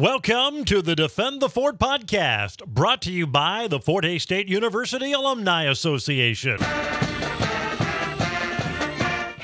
[0.00, 4.48] Welcome to the Defend the Fort podcast, brought to you by the Fort Hays State
[4.48, 6.56] University Alumni Association.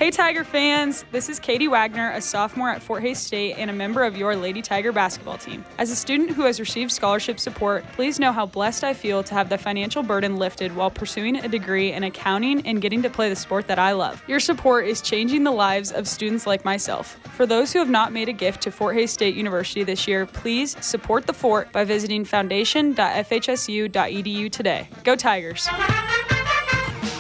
[0.07, 3.73] Hey Tiger fans, this is Katie Wagner, a sophomore at Fort Hays State and a
[3.73, 5.65] member of your Lady Tiger basketball team.
[5.79, 9.35] As a student who has received scholarship support, please know how blessed I feel to
[9.35, 13.29] have the financial burden lifted while pursuing a degree in accounting and getting to play
[13.29, 14.23] the sport that I love.
[14.29, 17.19] Your support is changing the lives of students like myself.
[17.35, 20.25] For those who have not made a gift to Fort Hays State University this year,
[20.25, 24.89] please support the fort by visiting foundation.fhsu.edu today.
[25.03, 25.69] Go Tigers!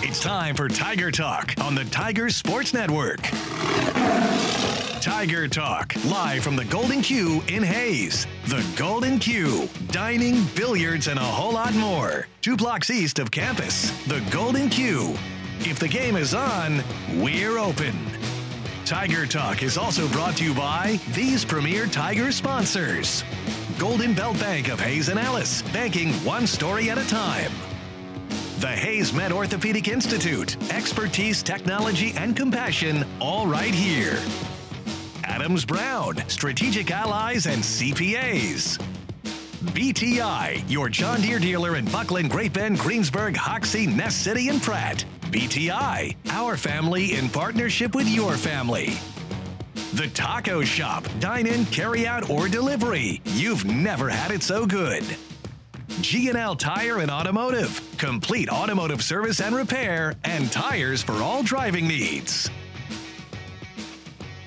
[0.03, 3.21] It's time for Tiger Talk on the Tiger Sports Network.
[5.01, 8.27] Tiger Talk, live from the Golden Q in Hays.
[8.47, 12.27] The Golden Q, dining, billiards, and a whole lot more.
[12.41, 13.93] Two blocks east of campus.
[14.07, 15.15] The Golden Q.
[15.61, 16.83] If the game is on,
[17.15, 17.95] we're open.
[18.85, 23.23] Tiger Talk is also brought to you by these premier Tiger sponsors
[23.79, 27.53] Golden Belt Bank of Hays and Ellis, banking one story at a time.
[28.59, 30.57] The HaysMed Orthopedic Institute.
[30.73, 34.18] Expertise, technology, and compassion, all right here.
[35.24, 38.82] Adams Brown, Strategic Allies and CPAs.
[39.74, 45.04] BTI, your John Deere dealer in Bucklin, Great Bend, Greensburg, Hoxie, Ness City, and Pratt.
[45.24, 48.95] BTI, our family in partnership with your family.
[49.93, 53.20] The Taco Shop, dine in, carry out, or delivery.
[53.26, 55.04] You've never had it so good.
[56.01, 57.80] G&L Tire and Automotive.
[57.97, 62.51] Complete automotive service and repair and tires for all driving needs.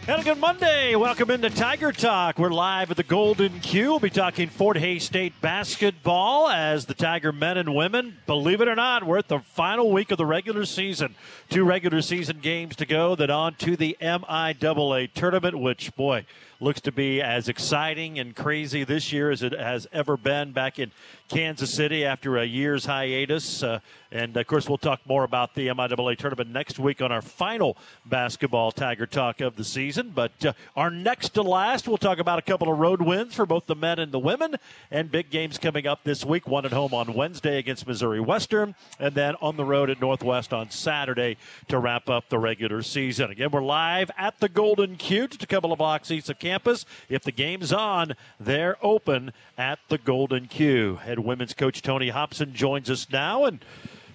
[0.08, 0.96] And a good Monday.
[0.96, 2.40] Welcome into Tiger Talk.
[2.40, 3.90] We're live at the Golden Q.
[3.92, 8.68] We'll be talking Fort Hays State basketball as the Tiger men and women, believe it
[8.68, 11.14] or not, we're at the final week of the regular season.
[11.50, 16.26] Two regular season games to go, then on to the MIAA tournament, which, boy,
[16.60, 20.80] looks to be as exciting and crazy this year as it has ever been back
[20.80, 20.92] in
[21.30, 23.64] Kansas City after a year's hiatus.
[23.64, 23.80] Uh,
[24.12, 27.78] and of course, we'll talk more about the MIAA tournament next week on our final
[28.06, 30.12] basketball Tiger Talk of the season.
[30.14, 33.46] But uh, our next to last, we'll talk about a couple of road wins for
[33.46, 34.56] both the men and the women,
[34.90, 36.48] and big games coming up this week.
[36.48, 40.54] One at home on Wednesday against Missouri Western, and then on the road at Northwest
[40.54, 43.30] on Saturday to wrap up the regular season.
[43.30, 46.84] Again, we're live at the Golden just a couple of blocks east of campus.
[47.10, 50.96] If the game's on, they're open at the Golden Q.
[50.96, 53.64] Head women's coach Tony Hobson joins us now, and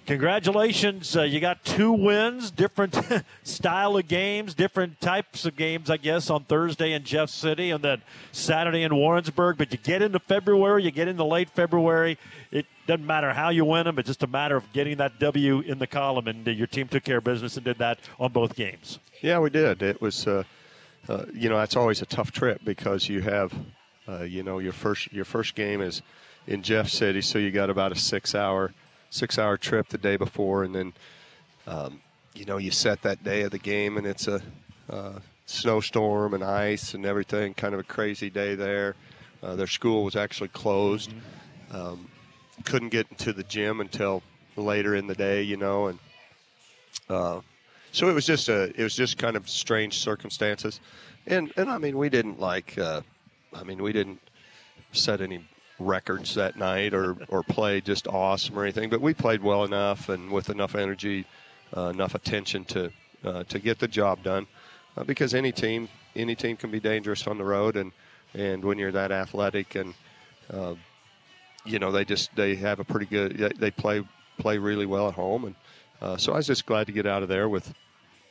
[0.05, 1.15] congratulations.
[1.15, 2.99] Uh, you got two wins, different
[3.43, 7.81] style of games, different types of games, I guess, on Thursday in Jeff City and
[7.81, 8.01] then
[8.33, 9.57] Saturday in Warrensburg.
[9.57, 12.17] But you get into February, you get into late February.
[12.51, 15.61] It doesn't matter how you win them, it's just a matter of getting that W
[15.61, 16.27] in the column.
[16.27, 18.99] And uh, your team took care of business and did that on both games.
[19.21, 19.81] Yeah, we did.
[19.81, 20.43] It was, uh,
[21.07, 23.53] uh, you know, that's always a tough trip because you have,
[24.07, 26.01] uh, you know, your first your first game is
[26.47, 28.73] in Jeff City, so you got about a six hour
[29.09, 30.93] six hour trip the day before, and then
[31.67, 32.01] um,
[32.33, 34.41] you know you set that day of the game, and it's a
[34.89, 38.95] uh, snowstorm and ice and everything, kind of a crazy day there.
[39.43, 41.13] Uh, their school was actually closed.
[41.71, 42.09] Um,
[42.63, 44.23] couldn't get into the gym until
[44.55, 45.99] later in the day, you know, and
[47.09, 47.41] uh,
[47.95, 50.81] so it was just a it was just kind of strange circumstances,
[51.27, 52.99] and and I mean we didn't like, uh,
[53.53, 54.19] I mean we didn't
[54.91, 55.47] set any
[55.79, 60.09] records that night or, or play just awesome or anything, but we played well enough
[60.09, 61.25] and with enough energy,
[61.75, 62.91] uh, enough attention to
[63.23, 64.45] uh, to get the job done.
[64.97, 67.93] Uh, because any team any team can be dangerous on the road, and
[68.33, 69.93] and when you're that athletic and
[70.51, 70.75] uh,
[71.63, 74.03] you know they just they have a pretty good they play
[74.37, 75.55] play really well at home, and
[76.01, 77.73] uh, so I was just glad to get out of there with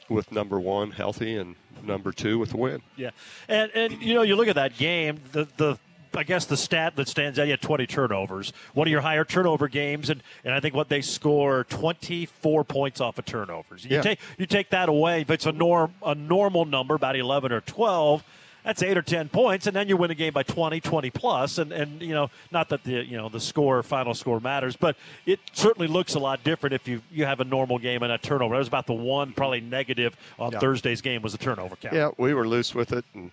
[0.09, 2.83] with number one healthy and number two with the win.
[2.97, 3.11] Yeah,
[3.49, 5.79] and and you know you look at that game the the
[6.17, 8.53] I guess the stat that stands out, you had 20 turnovers.
[8.73, 13.01] One of your higher turnover games, and, and I think what they score 24 points
[13.01, 13.85] off of turnovers.
[13.85, 14.03] You Yeah.
[14.03, 17.61] take you take that away, if it's a norm a normal number, about 11 or
[17.63, 18.23] 12.
[18.65, 21.59] That's eight or ten points, and then you win a game by 20, 20 plus,
[21.59, 24.97] and and you know not that the you know the score, final score matters, but
[25.27, 28.17] it certainly looks a lot different if you you have a normal game and a
[28.19, 28.55] turnover.
[28.55, 30.61] That was about the one probably negative on Yeah.
[30.61, 31.95] Thursday's game was the turnover count.
[31.95, 33.31] Yeah, we were loose with it, and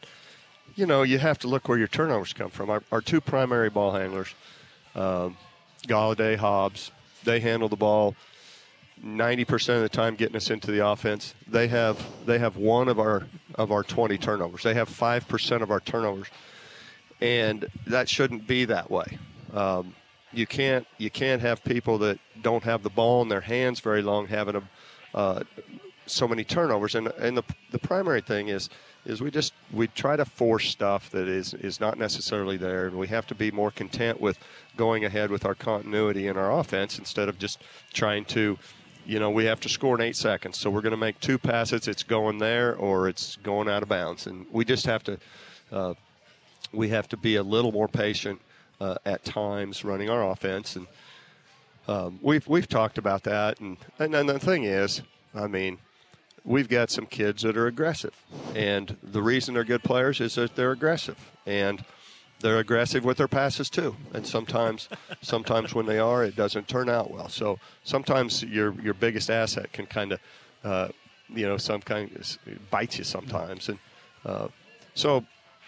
[0.75, 2.69] you know you have to look where your turnovers come from.
[2.69, 4.35] Our, our two primary ball handlers,
[4.95, 5.37] um,
[5.87, 6.91] Galladay, Hobbs,
[7.23, 8.15] they handle the ball
[9.03, 11.33] ninety percent of the time, getting us into the offense.
[11.47, 14.63] They have they have one of our of our twenty turnovers.
[14.63, 16.27] They have five percent of our turnovers,
[17.19, 19.17] and that shouldn't be that way.
[19.53, 19.95] Um,
[20.33, 24.01] you can't you can't have people that don't have the ball in their hands very
[24.01, 24.63] long having a
[25.17, 25.43] uh,
[26.05, 26.95] so many turnovers.
[26.95, 28.69] And and the the primary thing is
[29.05, 32.97] is we just we try to force stuff that is is not necessarily there, and
[32.97, 34.37] we have to be more content with
[34.77, 37.59] going ahead with our continuity in our offense instead of just
[37.93, 38.57] trying to.
[39.11, 41.37] You know, we have to score in eight seconds, so we're going to make two
[41.37, 41.89] passes.
[41.89, 45.17] It's going there or it's going out of bounds, and we just have to
[45.69, 45.95] uh,
[46.71, 48.39] we have to be a little more patient
[48.79, 50.87] uh, at times running our offense, and
[51.89, 53.59] um, we've we've talked about that.
[53.59, 55.01] And and then the thing is,
[55.35, 55.77] I mean,
[56.45, 58.15] we've got some kids that are aggressive,
[58.55, 61.83] and the reason they're good players is that they're aggressive, and
[62.41, 63.95] they're aggressive with their passes too.
[64.13, 64.89] And sometimes,
[65.21, 67.29] sometimes when they are, it doesn't turn out well.
[67.29, 70.19] So sometimes your your biggest asset can kind of,
[70.63, 70.87] uh,
[71.29, 73.79] you know, some kind of bite you sometimes, and
[74.25, 74.47] uh,
[74.93, 75.25] so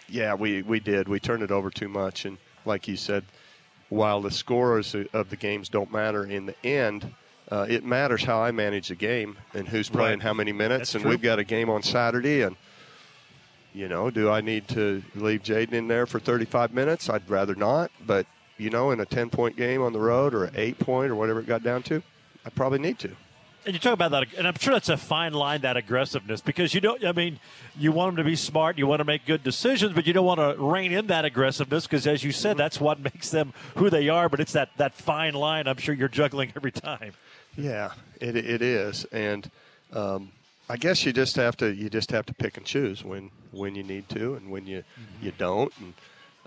[0.08, 1.08] yeah, we we did.
[1.08, 3.24] We turned it over too much, and like you said,
[3.88, 7.14] while the scores of the games don't matter in the end
[7.50, 10.22] uh, it matters how I manage the game and who's playing Right.
[10.22, 10.78] how many minutes.
[10.78, 11.10] That's and true.
[11.10, 12.56] we've got a game on Saturday, and
[13.74, 17.10] you know, do I need to leave Jaden in there for 35 minutes?
[17.10, 18.26] I'd rather not, but
[18.56, 21.16] you know, in a 10 point game on the road or an eight point or
[21.16, 22.02] whatever it got down to,
[22.46, 23.10] I probably need to.
[23.66, 26.74] And you talk about that, and I'm sure that's a fine line, that aggressiveness, because
[26.74, 27.02] you don't.
[27.02, 27.40] I mean,
[27.78, 30.26] you want them to be smart, you want to make good decisions, but you don't
[30.26, 33.88] want to rein in that aggressiveness because, as you said, that's what makes them who
[33.88, 34.28] they are.
[34.28, 35.66] But it's that that fine line.
[35.66, 37.14] I'm sure you're juggling every time.
[37.56, 39.50] Yeah, it, it is, and
[39.94, 40.30] um,
[40.68, 43.74] I guess you just have to you just have to pick and choose when when
[43.74, 44.82] you need to and when you
[45.20, 45.94] you don't, and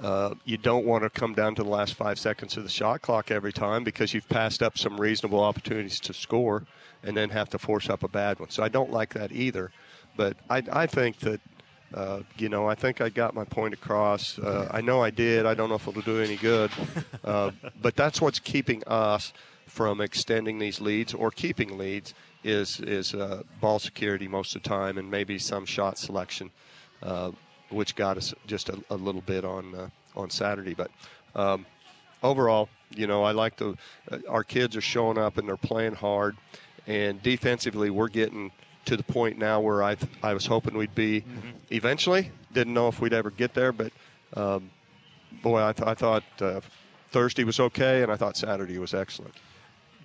[0.04, 3.02] uh, you don't want to come down to the last five seconds of the shot
[3.02, 6.66] clock every time because you've passed up some reasonable opportunities to score,
[7.04, 8.50] and then have to force up a bad one.
[8.50, 9.72] So I don't like that either,
[10.16, 11.42] but I I think that.
[11.94, 14.38] Uh, you know, I think I got my point across.
[14.38, 15.46] Uh, I know I did.
[15.46, 16.70] I don't know if it'll do any good,
[17.24, 19.32] uh, but that's what's keeping us
[19.68, 22.14] from extending these leads or keeping leads
[22.48, 26.50] is is uh, ball security most of the time, and maybe some shot selection,
[27.04, 27.32] uh,
[27.70, 30.74] which got us just a, a little bit on uh, on Saturday.
[30.74, 30.90] But
[31.36, 31.66] um,
[32.24, 33.78] overall, you know, I like the
[34.12, 36.38] uh, our kids are showing up and they're playing hard,
[36.88, 38.52] and defensively, we're getting
[38.86, 41.26] to the point now where I th- I was hoping we'd be
[41.70, 42.32] eventually.
[42.54, 43.92] Didn't know if we'd ever get there, but
[44.36, 44.72] um,
[45.44, 46.62] boy, I, th- I thought uh,
[47.12, 49.34] Thursday was okay, and I thought Saturday was excellent.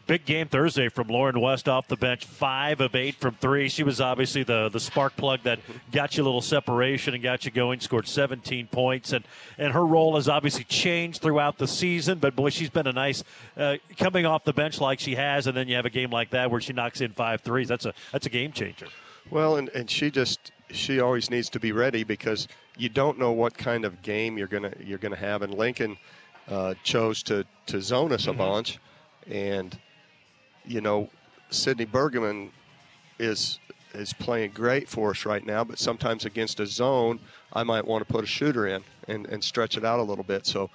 [0.07, 3.69] Big game Thursday from Lauren West off the bench, five of eight from three.
[3.69, 5.61] She was obviously the the spark plug that
[5.93, 7.79] got you a little separation and got you going.
[7.81, 9.25] Scored 17 points, and
[9.59, 12.19] and her role has obviously changed throughout the season.
[12.19, 13.23] But boy, she's been a nice
[13.57, 16.31] uh, coming off the bench like she has, and then you have a game like
[16.31, 17.69] that where she knocks in five threes.
[17.69, 18.89] That's a that's a game changer.
[19.31, 23.33] Well, and, and she just she always needs to be ready because you don't know
[23.33, 25.43] what kind of game you're gonna you're gonna have.
[25.43, 25.97] And Lincoln
[26.49, 28.79] uh, chose to to zone us a bunch,
[29.31, 29.79] and
[30.67, 31.09] you know
[31.51, 32.51] Sydney Bergman
[33.19, 33.59] is
[33.95, 35.65] is playing great for us right now.
[35.65, 37.21] But sometimes against a zone,
[37.53, 40.25] I might want to put a shooter in and, and stretch it out a little
[40.25, 40.47] bit.
[40.47, 40.71] So.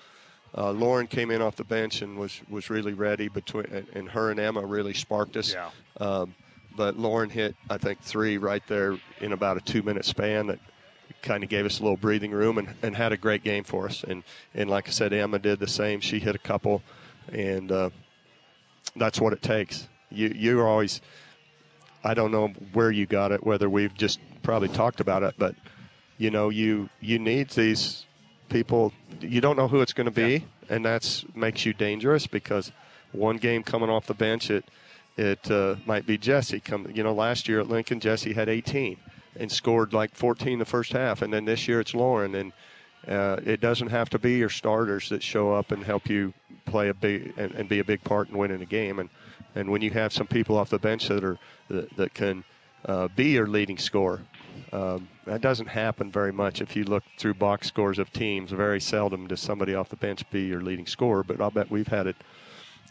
[0.58, 3.28] Uh, Lauren came in off the bench and was, was really ready.
[3.28, 5.54] Between and, and her and Emma really sparked us.
[5.54, 5.70] Yeah.
[6.00, 6.34] Um,
[6.78, 10.60] but Lauren hit, I think, three right there in about a two minute span that
[11.22, 13.88] kind of gave us a little breathing room and, and had a great game for
[13.88, 14.04] us.
[14.04, 14.24] And,
[14.54, 16.00] and like I said, Emma did the same.
[16.00, 16.84] She hit a couple,
[17.32, 17.90] and uh,
[19.00, 19.88] that's what it takes.
[20.10, 21.02] You, you're always,
[22.04, 25.56] I don't know where you got it, whether we've just probably talked about it, but
[26.18, 28.06] you know, you, you need these
[28.50, 32.72] people, you don't know who it's going to be, and that's makes you dangerous because
[33.12, 34.66] one game coming off the bench, it,
[35.18, 36.60] it uh, might be Jesse.
[36.60, 38.98] Come, you know, last year at Lincoln, Jesse had 18
[39.40, 42.54] and scored like 14 the first half, and then this year it's Lauren, and
[43.08, 46.34] uh, it doesn't have to be your starters that show up and help you
[46.66, 49.00] play a big and, and be a big part in winning a game.
[49.00, 49.10] And
[49.56, 51.38] and when you have some people off the bench that are
[51.70, 52.44] that, that can
[52.86, 54.22] uh, be your leading scorer,
[54.72, 56.62] um, that doesn't happen very much.
[56.62, 60.30] If you look through box scores of teams, very seldom does somebody off the bench
[60.30, 61.24] be your leading scorer.
[61.24, 62.16] But I'll bet we've had it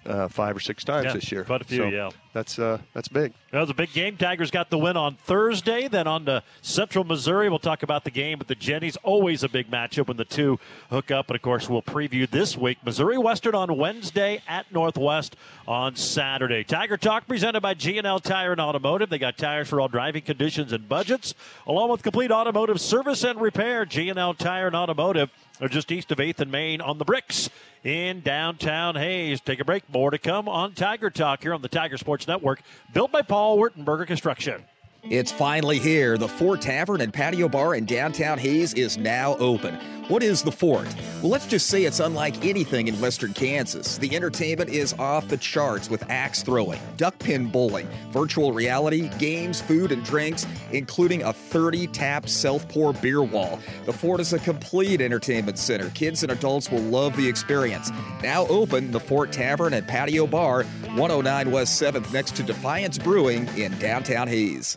[0.06, 1.44] uh, five or six times Yeah, this year.
[1.44, 2.10] quite a few, So yeah.
[2.32, 3.32] That's uh, that's big.
[3.50, 4.18] That was a big game.
[4.18, 5.88] Tigers got the win on Thursday.
[5.88, 7.48] Then on to Central Missouri.
[7.48, 8.98] We'll talk about the game but the Jennies.
[9.02, 10.58] Always a big matchup when the two
[10.90, 11.28] hook up.
[11.30, 15.34] And of course, we'll preview this week Missouri Western on Wednesday at Northwest
[15.66, 16.62] on Saturday.
[16.62, 19.08] Tiger Talk presented by G&L Tire and Automotive.
[19.08, 21.34] They got tires for all driving conditions and budgets,
[21.66, 23.86] along with complete automotive service and repair.
[23.86, 27.50] G&L Tire and Automotive are just east of 8th and Main on the bricks
[27.84, 29.40] in downtown Hays.
[29.40, 29.88] Take a break.
[29.92, 32.60] More to come on Tiger Talk here on the Tiger Sports Network,
[32.92, 34.64] built by Paul Wertenberger Construction.
[35.08, 36.18] It's finally here.
[36.18, 39.76] The Fort Tavern and Patio Bar in downtown Hays is now open.
[40.08, 40.92] What is the Fort?
[41.22, 43.98] Well, let's just say it's unlike anything in western Kansas.
[43.98, 49.60] The entertainment is off the charts with axe throwing, duck pin bowling, virtual reality, games,
[49.60, 53.60] food, and drinks, including a 30 tap self pour beer wall.
[53.84, 55.90] The Fort is a complete entertainment center.
[55.90, 57.92] Kids and adults will love the experience.
[58.25, 63.46] Now open, the Fort Tavern and Patio Bar, 109 West 7th, next to Defiance Brewing
[63.56, 64.76] in downtown Hays.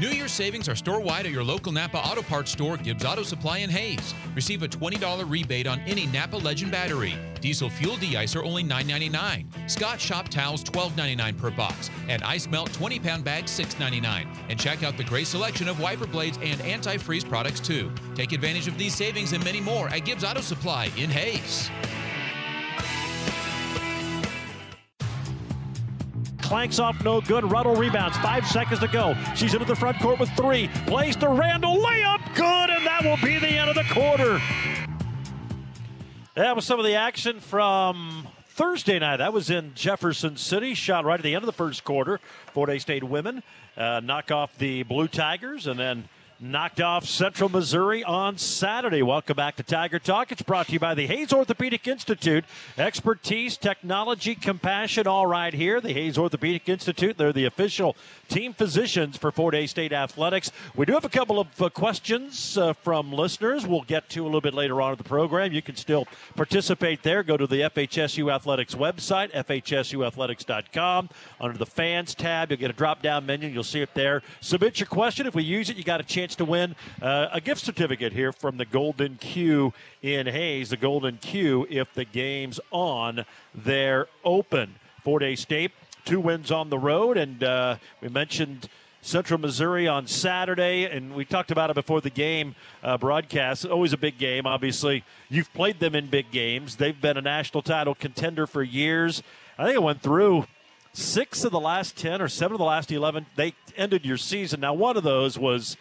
[0.00, 3.22] New Year savings are store wide at your local Napa Auto Parts store, Gibbs Auto
[3.22, 4.12] Supply in Hays.
[4.34, 7.14] Receive a $20 rebate on any Napa Legend battery.
[7.40, 9.70] Diesel fuel de-icer only $9.99.
[9.70, 11.90] Scott Shop towels $12.99 per box.
[12.08, 14.26] And ice melt 20 pound bag $6.99.
[14.48, 17.92] And check out the great selection of wiper blades and antifreeze products too.
[18.14, 21.70] Take advantage of these savings and many more at Gibbs Auto Supply in Hays.
[26.54, 27.50] Clanks off no good.
[27.50, 28.16] Ruddle rebounds.
[28.18, 29.16] Five seconds to go.
[29.34, 30.68] She's into the front court with three.
[30.86, 31.78] Plays to Randall.
[31.78, 34.40] Layup good, and that will be the end of the quarter.
[36.34, 39.16] That was some of the action from Thursday night.
[39.16, 40.74] That was in Jefferson City.
[40.74, 42.20] Shot right at the end of the first quarter.
[42.54, 43.42] Hays State women
[43.76, 46.08] uh, knock off the Blue Tigers and then
[46.44, 49.00] knocked off Central Missouri on Saturday.
[49.00, 50.30] Welcome back to Tiger Talk.
[50.30, 52.44] It's brought to you by the Hays Orthopedic Institute.
[52.76, 55.80] Expertise, technology, compassion, all right here.
[55.80, 57.96] The Hays Orthopedic Institute, they're the official
[58.28, 60.52] team physicians for Fort Hays State Athletics.
[60.76, 64.26] We do have a couple of uh, questions uh, from listeners we'll get to a
[64.26, 65.52] little bit later on in the program.
[65.52, 67.22] You can still participate there.
[67.22, 71.08] Go to the FHSU Athletics website, FHSUathletics.com.
[71.40, 73.48] Under the fans tab, you'll get a drop down menu.
[73.48, 74.22] You'll see it there.
[74.42, 75.26] Submit your question.
[75.26, 78.32] If we use it, you got a chance to win uh, a gift certificate here
[78.32, 79.72] from the Golden Q
[80.02, 80.70] in Hays.
[80.70, 83.24] The Golden Q, if the game's on,
[83.54, 84.76] they're open.
[85.02, 85.72] Fort Hays State,
[86.04, 88.68] two wins on the road, and uh, we mentioned.
[89.06, 93.66] Central Missouri on Saturday, and we talked about it before the game uh, broadcast.
[93.66, 95.04] Always a big game, obviously.
[95.28, 96.76] You've played them in big games.
[96.76, 99.22] They've been a national title contender for years.
[99.58, 100.46] I think it went through
[100.94, 103.26] six of the last 10 or seven of the last 11.
[103.36, 104.60] They ended your season.
[104.60, 105.76] Now, one of those was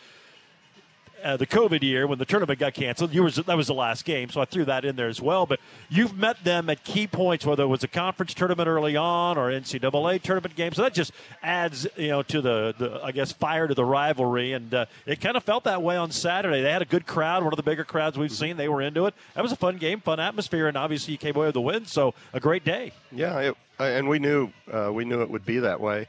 [1.23, 3.13] uh, the COVID year when the tournament got canceled.
[3.13, 5.45] You was that was the last game, so I threw that in there as well.
[5.45, 9.37] But you've met them at key points, whether it was a conference tournament early on
[9.37, 10.73] or NCAA tournament game.
[10.73, 14.53] So that just adds, you know, to the, the I guess fire to the rivalry.
[14.53, 16.61] And uh, it kind of felt that way on Saturday.
[16.61, 18.57] They had a good crowd, one of the bigger crowds we've seen.
[18.57, 19.13] They were into it.
[19.35, 21.85] That was a fun game, fun atmosphere, and obviously you came away with the win.
[21.85, 22.91] So a great day.
[23.11, 26.07] Yeah, it, and we knew uh, we knew it would be that way.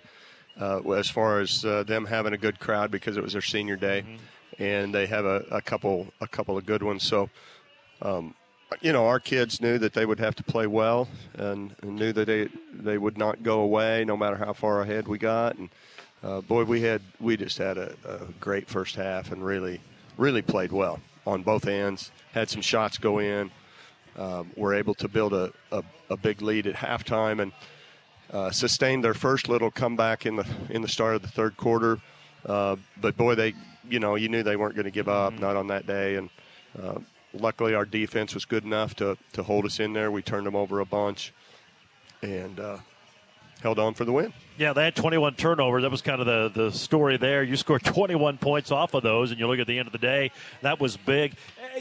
[0.61, 3.75] Uh, as far as uh, them having a good crowd because it was their senior
[3.75, 4.03] day.
[4.07, 4.17] Mm-hmm
[4.59, 7.03] and they have a, a couple a couple of good ones.
[7.03, 7.31] So,
[8.03, 8.35] um,
[8.81, 12.13] you know, our kids knew that they would have to play well, and, and, knew
[12.13, 15.57] that they they would not go away no matter how far ahead we got.
[15.57, 15.71] And
[16.23, 19.81] uh, boy, we had we just had a, a, great first half and really
[20.17, 22.11] really played well on both ends.
[22.33, 23.51] Had some shots go in.
[24.17, 27.53] Um, were able to build a, a, a big lead at halftime and
[28.33, 31.99] uh, sustained their first little comeback in the in the start of the third quarter.
[32.47, 33.55] Uh, but boy, they
[33.89, 35.43] you know, you knew they weren't going to give up, mm-hmm.
[35.43, 36.17] not on that day.
[36.17, 36.31] And
[36.83, 36.99] uh,
[37.33, 40.11] luckily, our defense was good enough to, to hold us in there.
[40.11, 41.33] We turned them over a bunch
[42.25, 42.79] and uh,
[43.65, 44.31] held on for the win.
[44.59, 45.83] Yeah, they had 21 turnovers.
[45.83, 47.43] That was kind of the, the story there.
[47.43, 49.99] You scored 21 points off of those, and you look at the end of the
[49.99, 50.31] day,
[50.61, 51.35] that was big.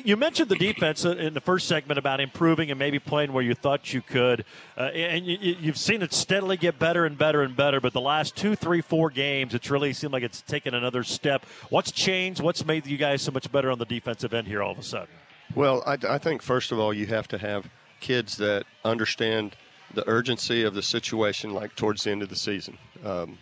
[0.04, 3.54] You mentioned the defense in the first segment about improving and maybe playing where you
[3.54, 4.46] thought you could.
[4.78, 8.02] Uh, and you, have seen it steadily get better and better and better, but the
[8.02, 11.46] last two, three, four games, it's really seemed like it's taken another step.
[11.70, 12.42] What's changed?
[12.42, 14.84] What's made you guys so much better on the defensive end here all of a
[14.84, 15.10] sudden?
[15.54, 17.68] Well, I, I think, first of all, you have to have
[18.00, 19.58] kids that understand–
[19.94, 22.78] the urgency of the situation, like towards the end of the season.
[23.04, 23.38] Um,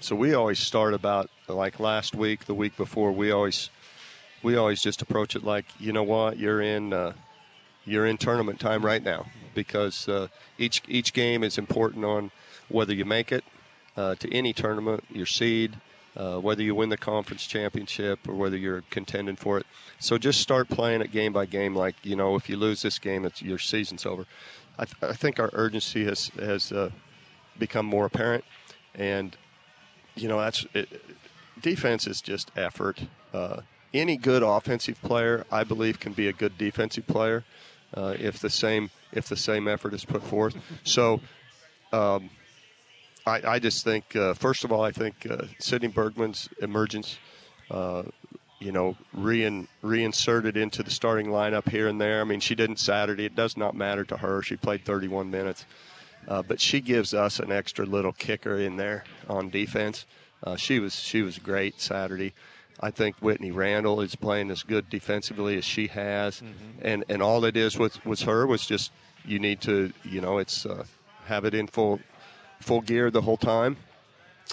[0.00, 3.12] so we always start about like last week, the week before.
[3.12, 3.70] We always
[4.42, 7.12] we always just approach it like, you know what, you're in uh,
[7.84, 12.30] you're in tournament time right now because uh, each each game is important on
[12.68, 13.44] whether you make it
[13.96, 15.76] uh, to any tournament, your seed,
[16.16, 19.66] uh, whether you win the conference championship or whether you're contending for it.
[19.98, 21.74] So just start playing it game by game.
[21.74, 24.26] Like you know, if you lose this game, it's your season's over.
[24.78, 26.90] I, th- I think our urgency has has uh,
[27.58, 28.44] become more apparent,
[28.94, 29.36] and
[30.14, 31.00] you know that's it,
[31.60, 33.00] defense is just effort.
[33.32, 33.60] Uh,
[33.94, 37.44] any good offensive player, I believe, can be a good defensive player
[37.94, 40.56] uh, if the same if the same effort is put forth.
[40.84, 41.20] So.
[41.92, 42.30] Um,
[43.26, 47.18] I, I, just think, uh, first of all, I think uh, Sydney Bergman's emergence,
[47.70, 48.04] uh,
[48.58, 52.20] you know, rein, reinserted into the starting lineup here and there.
[52.20, 53.24] I mean, she didn't Saturday.
[53.24, 54.42] It does not matter to her.
[54.42, 55.66] She played 31 minutes.
[56.28, 60.06] Uh, but she gives us an extra little kicker in there on defense.
[60.42, 62.34] Uh, she was she was great Saturday.
[62.80, 66.80] I think Whitney Randall is playing as good defensively as she has, mm-hmm.
[66.82, 68.92] and and all it is with with her was just
[69.24, 70.84] you need to you know it's uh,
[71.26, 72.00] have it in full
[72.60, 73.76] full gear the whole time.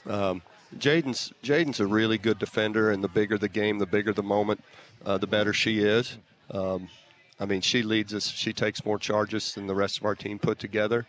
[0.05, 0.41] Um,
[0.79, 4.63] Jaden's Jaden's a really good defender, and the bigger the game, the bigger the moment,
[5.05, 6.17] uh, the better she is.
[6.51, 6.89] Um,
[7.39, 8.27] I mean, she leads us.
[8.27, 11.05] She takes more charges than the rest of our team put together.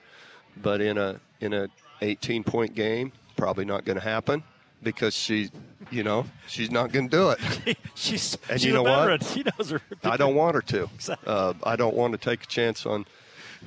[0.57, 1.69] But in a in a
[2.01, 4.43] 18 point game, probably not going to happen
[4.83, 5.51] because she,
[5.91, 7.79] you know, she's not going to do it.
[7.95, 9.25] she's and she's you know what?
[9.25, 9.81] She knows her.
[10.05, 10.85] I don't want her to.
[10.95, 11.33] Exactly.
[11.33, 13.07] Uh, I don't want to take a chance on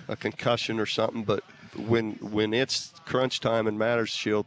[0.07, 1.23] a concussion or something.
[1.23, 1.43] But
[1.75, 4.45] when when it's crunch time and matters, she'll.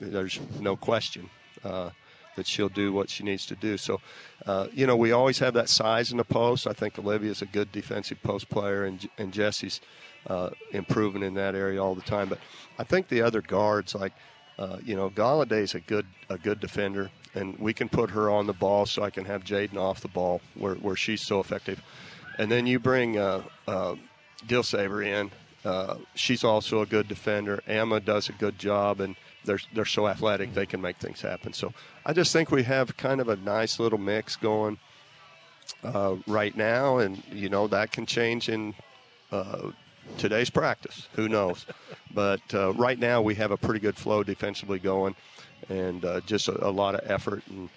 [0.00, 1.30] There's no question.
[1.64, 1.90] Uh,
[2.36, 3.78] that she'll do what she needs to do.
[3.78, 4.00] So,
[4.44, 6.66] uh, you know, we always have that size in the post.
[6.66, 9.80] I think Olivia's a good defensive post player, and, and Jesse's
[10.26, 12.28] uh, improving in that area all the time.
[12.28, 12.38] But
[12.78, 14.12] I think the other guards, like
[14.58, 18.46] uh, you know, Galladay's a good a good defender, and we can put her on
[18.46, 21.82] the ball so I can have Jaden off the ball where, where she's so effective.
[22.38, 23.96] And then you bring uh, uh,
[24.46, 25.30] Dilsaver in.
[25.64, 27.62] Uh, she's also a good defender.
[27.66, 31.52] Emma does a good job, and they're they're so athletic they can make things happen.
[31.52, 31.72] So
[32.04, 34.78] I just think we have kind of a nice little mix going
[35.82, 38.74] uh, right now, and you know that can change in
[39.32, 39.70] uh,
[40.18, 41.08] today's practice.
[41.14, 41.66] Who knows?
[42.14, 45.14] but uh, right now we have a pretty good flow defensively going,
[45.68, 47.68] and uh, just a, a, lot of effort and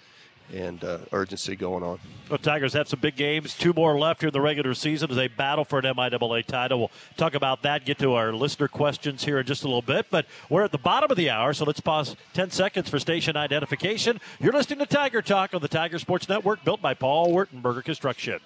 [0.52, 1.98] and uh, urgency going on.
[2.28, 3.54] Well, Tigers have some big games.
[3.54, 6.78] Two more left here in the regular season as they battle for an MIAA title.
[6.78, 7.84] We'll talk about that.
[7.84, 10.06] Get to our listener questions here in just a little bit.
[10.10, 13.36] But we're at the bottom of the hour, so let's pause 10 seconds for station
[13.36, 14.20] identification.
[14.38, 18.40] You're listening to Tiger Talk on the Tiger Sports Network, built by Paul Wertenberger Construction.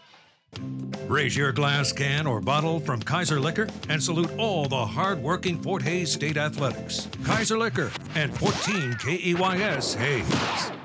[1.06, 5.82] Raise your glass can or bottle from Kaiser Liquor and salute all the hard-working Fort
[5.82, 7.08] Hays State Athletics.
[7.24, 10.83] Kaiser Liquor and 14 KAYS Hays.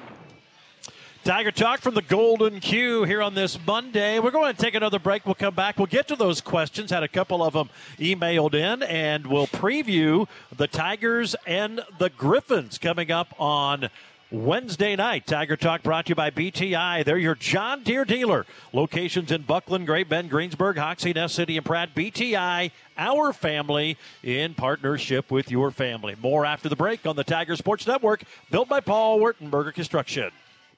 [1.25, 4.19] Tiger Talk from the Golden Q here on this Monday.
[4.19, 5.25] We're going to take another break.
[5.25, 5.77] We'll come back.
[5.77, 6.91] We'll get to those questions.
[6.91, 12.77] Had a couple of them emailed in, and we'll preview the Tigers and the Griffins
[12.77, 13.89] coming up on
[14.31, 15.27] Wednesday night.
[15.27, 17.03] Tiger Talk brought to you by BTI.
[17.03, 18.45] They're your John Deere dealer.
[18.71, 21.93] Locations in Bucklin, Great Bend, Greensburg, Hoxie, Ness City, and Pratt.
[21.93, 26.15] BTI, our family in partnership with your family.
[26.21, 30.31] More after the break on the Tiger Sports Network, built by Paul Wertenberger Construction.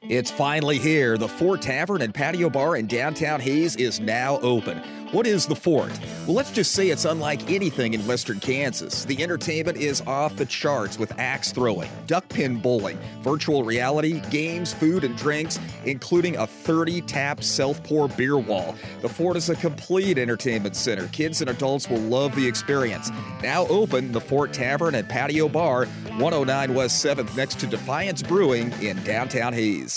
[0.09, 1.15] It's finally here.
[1.15, 4.81] The Fort Tavern and Patio Bar in downtown Hays is now open.
[5.11, 5.91] What is the Fort?
[6.25, 9.03] Well, let's just say it's unlike anything in western Kansas.
[9.03, 14.73] The entertainment is off the charts with axe throwing, duck pin bowling, virtual reality, games,
[14.73, 18.75] food, and drinks, including a 30 tap self pour beer wall.
[19.01, 21.07] The Fort is a complete entertainment center.
[21.09, 23.11] Kids and adults will love the experience.
[23.43, 25.87] Now open, the Fort Tavern and Patio Bar,
[26.17, 29.90] 109 West 7th, next to Defiance Brewing in downtown Hays.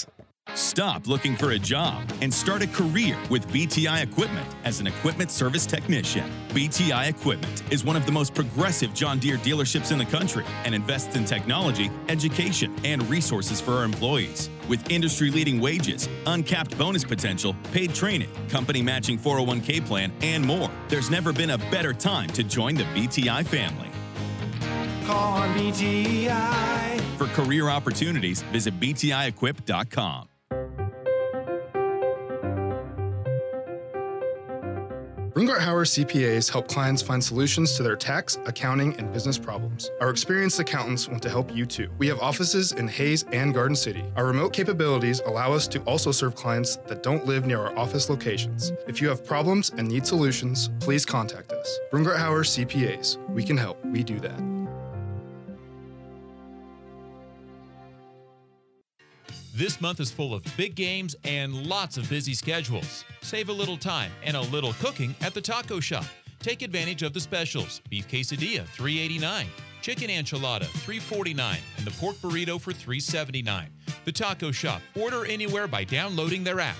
[0.55, 5.33] Stop looking for a job and start a career with BTI Equipment as an equipment
[5.33, 6.31] service technician.
[6.51, 10.73] BTI Equipment is one of the most progressive John Deere dealerships in the country and
[10.73, 14.49] invests in technology, education, and resources for our employees.
[14.69, 20.71] With industry leading wages, uncapped bonus potential, paid training, company matching 401k plan, and more,
[20.89, 23.91] there's never been a better time to join the BTI family.
[25.05, 27.01] Call on BTI.
[27.19, 30.29] For career opportunities, visit BTIEquip.com.
[35.35, 39.91] Brungart Howard CPAs help clients find solutions to their tax, accounting, and business problems.
[40.01, 41.91] Our experienced accountants want to help you too.
[41.99, 44.05] We have offices in Hays and Garden City.
[44.15, 48.09] Our remote capabilities allow us to also serve clients that don't live near our office
[48.09, 48.73] locations.
[48.87, 51.81] If you have problems and need solutions, please contact us.
[51.91, 53.19] Brungart Howard CPAs.
[53.31, 53.85] We can help.
[53.87, 54.64] We do that.
[59.57, 63.05] This month is full of big games and lots of busy schedules.
[63.23, 66.07] Save a little time and a little cooking at the taco shop.
[66.41, 67.81] Take advantage of the specials.
[67.89, 69.45] Beef quesadilla, $3.89.
[69.81, 71.57] Chicken enchilada, $3.49.
[71.77, 73.69] And the pork burrito for $3.79.
[74.05, 74.83] The taco shop.
[75.01, 76.77] Order anywhere by downloading their app.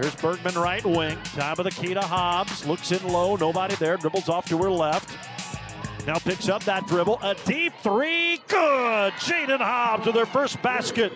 [0.00, 1.18] Here's Bergman right wing.
[1.34, 2.64] Top of the key to Hobbs.
[2.64, 3.34] Looks in low.
[3.34, 3.96] Nobody there.
[3.96, 5.16] Dribbles off to her left.
[6.06, 7.18] Now picks up that dribble.
[7.20, 8.40] A deep three.
[8.46, 9.12] Good.
[9.14, 11.12] Jaden Hobbs with her first basket.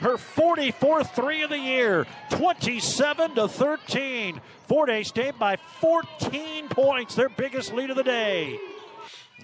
[0.00, 2.04] Her 44th three of the year.
[2.30, 4.40] 27 to 13.
[4.66, 7.14] Fort Hays State by 14 points.
[7.14, 8.58] Their biggest lead of the day.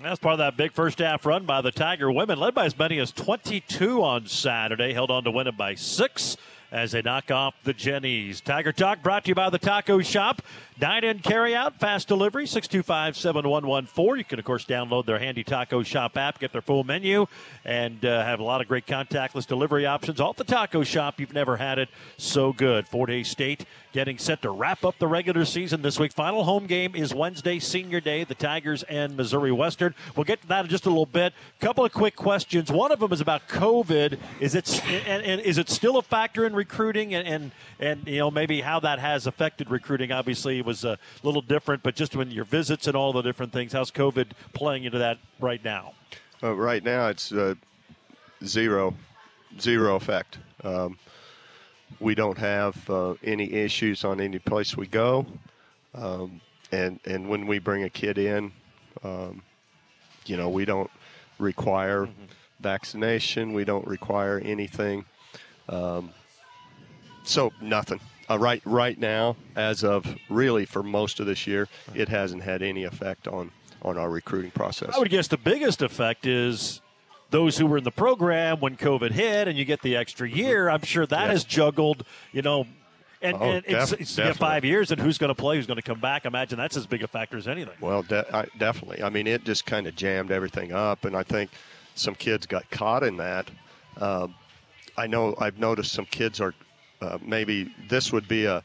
[0.02, 2.76] That's part of that big first half run by the Tiger women, led by as
[2.76, 4.92] many as 22 on Saturday.
[4.92, 6.36] Held on to win it by six
[6.72, 8.40] as they knock off the Jennies.
[8.40, 10.42] Tiger Talk brought to you by the Taco Shop.
[10.80, 14.16] Dine in, carry out, fast delivery, 625 7114.
[14.16, 17.26] You can, of course, download their handy Taco Shop app, get their full menu,
[17.66, 20.22] and uh, have a lot of great contactless delivery options.
[20.22, 21.20] At the Taco Shop.
[21.20, 22.88] You've never had it so good.
[22.88, 26.12] Fort Hays State getting set to wrap up the regular season this week.
[26.12, 29.94] Final home game is Wednesday, Senior Day, the Tigers and Missouri Western.
[30.16, 31.32] We'll get to that in just a little bit.
[31.60, 32.70] A Couple of quick questions.
[32.70, 34.18] One of them is about COVID.
[34.38, 38.18] Is it and, and is it still a factor in recruiting and, and and you
[38.18, 40.12] know maybe how that has affected recruiting?
[40.12, 43.72] Obviously, was a little different, but just when your visits and all the different things,
[43.72, 45.94] how's COVID playing into that right now?
[46.42, 47.54] Uh, right now, it's uh,
[48.44, 48.94] zero,
[49.58, 50.38] zero effect.
[50.62, 50.96] Um,
[51.98, 55.26] we don't have uh, any issues on any place we go,
[55.94, 58.52] um, and and when we bring a kid in,
[59.02, 59.42] um,
[60.26, 60.90] you know, we don't
[61.40, 62.08] require
[62.60, 63.52] vaccination.
[63.52, 65.04] We don't require anything.
[65.68, 66.10] Um,
[67.24, 68.00] so nothing.
[68.30, 72.62] Uh, right right now, as of really for most of this year, it hasn't had
[72.62, 73.50] any effect on
[73.82, 74.94] on our recruiting process.
[74.94, 76.80] I would guess the biggest effect is
[77.30, 80.68] those who were in the program when COVID hit, and you get the extra year.
[80.68, 81.30] I'm sure that Yeah.
[81.32, 82.66] has juggled, you know.
[83.22, 85.66] And, Oh, and it's, def- it's get five years, and who's going to play, who's
[85.66, 86.24] going to come back.
[86.24, 87.74] Imagine that's as big a factor as anything.
[87.80, 89.02] Well, de- I, definitely.
[89.02, 91.50] I mean, it just kind of jammed everything up, and I think
[91.94, 93.50] some kids got caught in that.
[93.98, 94.34] Um
[94.96, 96.54] I know I've noticed some kids are
[97.00, 98.62] uh, maybe this would be a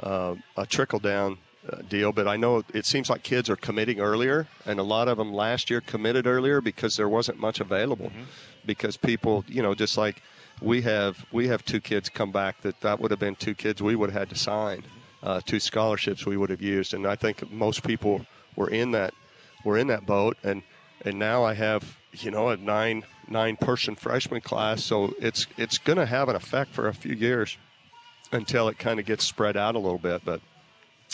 [0.00, 1.38] uh, a trickle down
[1.68, 5.08] uh, deal, but I know it seems like kids are committing earlier, and a lot
[5.08, 8.12] of them last year committed earlier because there wasn't much available.
[8.64, 10.22] Because people, you know, just like
[10.62, 13.82] we have, we have two kids come back that that would have been two kids
[13.82, 14.84] we would have had to sign,
[15.22, 18.24] uh, two scholarships we would have used, and I think most people
[18.56, 19.14] were in that
[19.64, 20.62] were in that boat, and
[21.04, 25.78] and now I have you know a nine nine person freshman class, so it's it's
[25.78, 27.58] going to have an effect for a few years
[28.32, 30.40] until it kind of gets spread out a little bit, but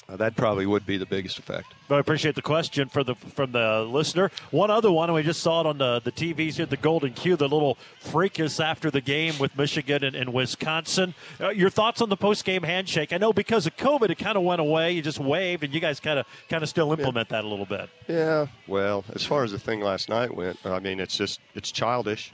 [0.09, 1.72] uh, that probably would be the biggest effect.
[1.88, 4.31] But I appreciate the question for the from the listener.
[4.50, 7.14] One other one, and we just saw it on the, the TVs here, the Golden
[7.14, 11.14] Q, the little fracas after the game with Michigan and, and Wisconsin.
[11.40, 13.12] Uh, your thoughts on the post game handshake?
[13.12, 14.92] I know because of COVID, it kind of went away.
[14.92, 17.66] You just waved, and you guys kind of kind of still implement that a little
[17.66, 17.88] bit.
[18.07, 21.72] Yeah, well, as far as the thing last night went, I mean, it's just it's
[21.72, 22.33] childish.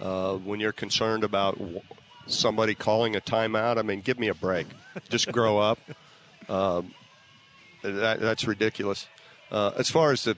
[0.00, 1.58] Uh, when you're concerned about
[2.28, 4.66] somebody calling a timeout, I mean, give me a break.
[5.08, 5.78] Just grow up.
[6.48, 6.94] Um,
[7.82, 9.06] that, that's ridiculous.
[9.50, 10.36] Uh, as far as the,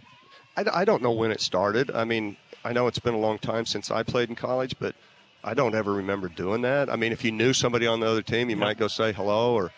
[0.57, 1.91] I, I don't know when it started.
[1.91, 4.95] I mean, I know it's been a long time since I played in college, but
[5.43, 6.91] I don't ever remember doing that.
[6.91, 9.55] I mean, if you knew somebody on the other team, you might go say hello
[9.55, 9.73] or,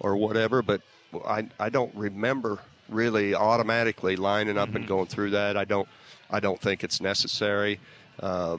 [0.00, 0.62] or whatever.
[0.62, 0.82] But
[1.26, 5.56] I, I don't remember really automatically lining up and going through that.
[5.56, 5.88] I don't,
[6.30, 7.78] I don't think it's necessary.
[8.18, 8.58] Uh,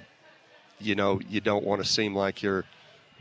[0.80, 2.66] you know, you don't want to seem like you're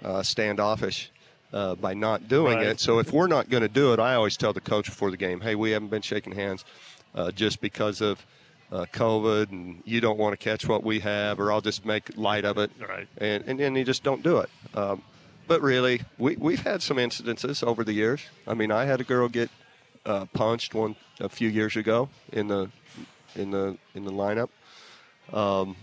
[0.03, 1.11] uh, standoffish
[1.53, 2.67] uh, by not doing Right.
[2.69, 2.81] it.
[2.81, 5.17] So if we're not going to do it, I always tell the coach before the
[5.17, 6.65] game, hey, we haven't been shaking hands
[7.15, 8.25] uh, just because of
[8.73, 12.17] uh, COVID, and you don't want to catch what we have, or I'll just make
[12.17, 12.73] light of it.
[12.81, 13.07] Right.
[13.19, 14.51] And and then you just don't do it.
[14.75, 15.03] Um,
[15.47, 18.23] but really, we we've had some incidences over the years.
[18.49, 19.51] I mean, I had a girl get
[20.07, 22.71] uh, punched one a few years ago in the
[23.37, 24.49] in the in the lineup.
[25.33, 25.77] Um,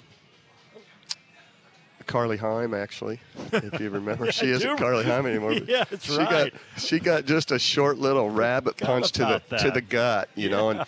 [2.11, 3.19] Carly Heim, actually,
[3.53, 4.77] if you remember, she I isn't.
[4.77, 5.53] Carly Heim anymore.
[5.53, 6.51] Yeah, that's she right.
[6.53, 10.49] got she got just a short little rabbit punch to the to the gut, you
[10.49, 10.85] know, and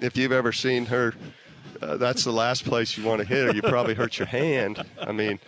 [0.00, 1.14] if you've ever seen her,
[1.80, 3.54] uh, that's the last place you want to hit her.
[3.54, 4.84] You probably hurt your hand.
[5.00, 5.38] I mean,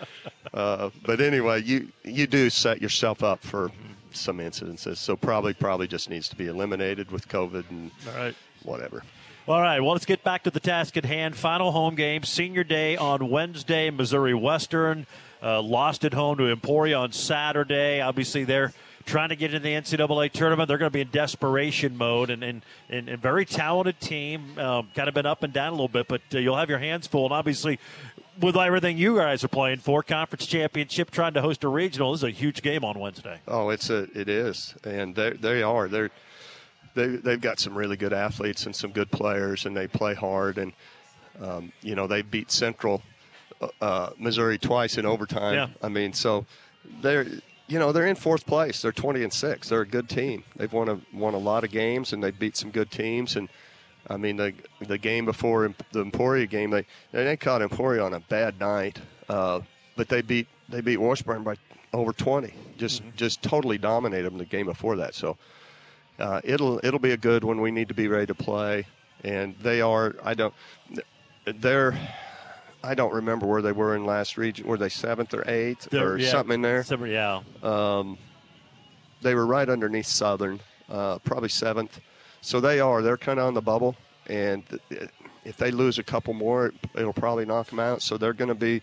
[0.55, 3.71] uh, but anyway, you you do set yourself up for
[4.13, 4.97] some incidences.
[4.99, 8.35] So probably probably just needs to be eliminated with COVID and All right.
[8.63, 9.03] whatever.
[9.49, 11.37] All right, well, let's get back to the task at hand.
[11.37, 13.91] Final home game, senior day on Wednesday.
[13.91, 15.07] Missouri Western
[15.41, 18.01] uh, lost at home to Emporia on Saturday.
[18.01, 18.73] Obviously, they're
[19.05, 20.67] trying to get into the NCAA tournament.
[20.67, 24.59] They're going to be in desperation mode, and and, and, and very talented team.
[24.59, 26.81] Um, kind of been up and down a little bit, but uh, you'll have your
[26.81, 27.27] hands full.
[27.27, 27.79] And obviously,
[28.41, 32.23] with everything you guys are playing for, conference championship, trying to host a regional, this
[32.23, 33.39] is a huge game on Wednesday.
[33.47, 36.11] Oh, it's a it is, and they they are they're
[36.97, 40.59] they they've got some really good athletes and some good players, and they play hard,
[40.59, 40.73] and
[41.41, 43.03] um, you know they beat Central
[43.61, 45.55] uh, uh, Missouri twice in overtime.
[45.55, 45.69] Yeah.
[45.83, 46.47] I mean, so
[47.03, 47.27] they're
[47.69, 48.83] you know they're in fourth place.
[48.83, 49.69] They're twenty and six.
[49.69, 50.43] They're a good team.
[50.57, 53.49] They've won a won a lot of games, and they beat some good teams, and.
[54.09, 54.55] I mean, the
[54.87, 59.63] the game before the Emporia game, they they caught Emporia on a bad night, uh,
[59.97, 61.57] but they beat they beat Washburn by
[61.93, 62.55] over 20.
[62.79, 65.17] Just just totally dominated them the game before that.
[65.17, 65.37] So
[66.19, 67.61] uh, it'll it'll be a good one.
[67.61, 68.87] We need to be ready to play,
[69.25, 70.15] and they are.
[70.25, 70.55] I don't.
[71.45, 71.99] They're.
[72.85, 74.67] I don't remember where they were in last region.
[74.67, 76.85] Were they seventh or eighth They're- or yeah, something in there?
[77.07, 77.41] yeah.
[77.63, 78.17] Um,
[79.23, 82.01] they were right underneath Southern, uh, probably seventh.
[82.43, 83.03] So they are.
[83.03, 83.97] They're kind of on the bubble,
[84.29, 84.63] and
[85.45, 88.03] if they lose a couple more, it'll probably knock them out.
[88.03, 88.83] So they're going to be,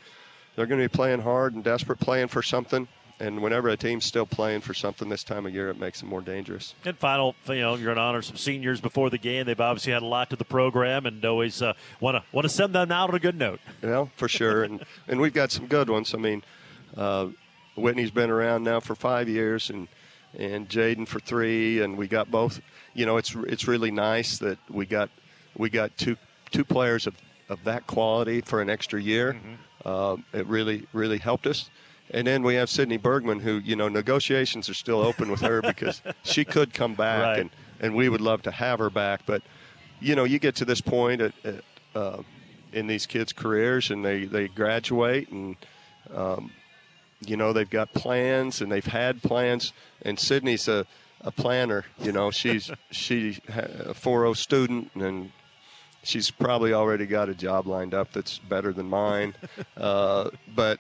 [0.56, 2.88] they're going to be playing hard and desperate, playing for something.
[3.20, 6.06] And whenever a team's still playing for something this time of year, it makes it
[6.06, 6.74] more dangerous.
[6.84, 9.46] And final, you know, you're going to honor some seniors before the game.
[9.46, 11.62] They've obviously had a lot to the program, and always
[12.00, 13.60] want to want to send them out on a good note.
[13.82, 14.64] You know, for sure.
[14.64, 16.14] and and we've got some good ones.
[16.14, 16.44] I mean,
[16.98, 17.28] uh,
[17.76, 19.88] Whitney's been around now for five years, and
[20.38, 22.62] and Jaden for three, and we got both.
[22.94, 25.10] You know, it's it's really nice that we got
[25.56, 26.18] we got two
[26.52, 27.16] two players of,
[27.50, 29.36] of that quality for an extra year.
[29.86, 31.70] Uh, it really really helped us.
[32.12, 35.62] And then we have Sydney Bergman, who you know negotiations are still open with her
[35.62, 37.40] because she could come back, Right.
[37.40, 39.22] and and we would love to have her back.
[39.26, 39.42] But
[40.00, 41.64] you know, you get to this point at, at,
[41.96, 42.22] uh,
[42.72, 45.56] in these kids' careers, and they they graduate, and
[46.14, 46.52] um,
[47.26, 49.72] you know they've got plans, and they've had plans.
[50.02, 50.86] And Sydney's a,
[51.22, 51.86] a planner.
[52.02, 55.32] You know, she's she a 4.0 student, and
[56.04, 59.36] she's probably already got a job lined up that's better than mine.
[59.78, 60.80] uh, but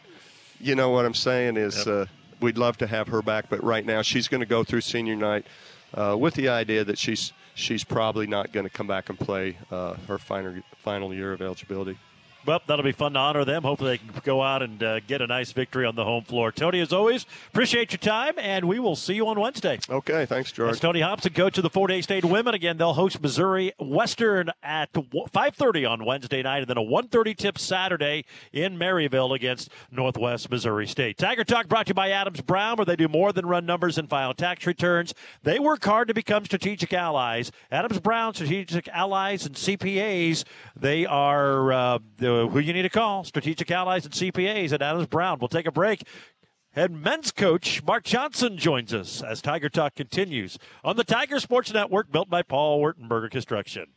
[0.63, 1.87] you know what I'm saying is.
[1.87, 2.05] Uh,
[2.39, 5.15] We'd love to have her back, but right now she's going to go through senior
[5.15, 5.45] night
[5.93, 9.57] uh, with the idea that she's she's probably not going to come back and play
[9.71, 11.97] uh, her final final year of eligibility.
[12.45, 13.63] Well, that'll be fun to honor them.
[13.63, 16.51] Hopefully, they can go out and uh, get a nice victory on the home floor.
[16.51, 19.79] Tony, as always, appreciate your time, and we will see you on Wednesday.
[19.89, 20.71] Okay, thanks, George.
[20.71, 22.53] That's Tony Hobson, coach of the Fort Hays State women.
[22.53, 27.57] Again, they'll host Missouri Western at 5:30 on Wednesday night, and then a 1:30 tip
[27.57, 31.17] Saturday in Maryville against Northwest Missouri State.
[31.17, 33.97] Tiger Talk brought to you by Adams Brown, where they do more than run numbers
[33.97, 35.13] and file tax returns.
[35.43, 37.51] They work hard to become strategic allies.
[37.71, 40.43] Adams Brown, strategic allies and CPAs.
[40.75, 41.99] They are uh,
[42.47, 43.23] who you need to call.
[43.23, 45.39] Strategic allies and CPAs at Adams Brown.
[45.39, 46.03] We'll take a break.
[46.71, 51.71] Head men's coach Mark Johnson joins us as Tiger Talk continues on the Tiger Sports
[51.71, 53.87] Network, built by Paul Wertenberger Construction.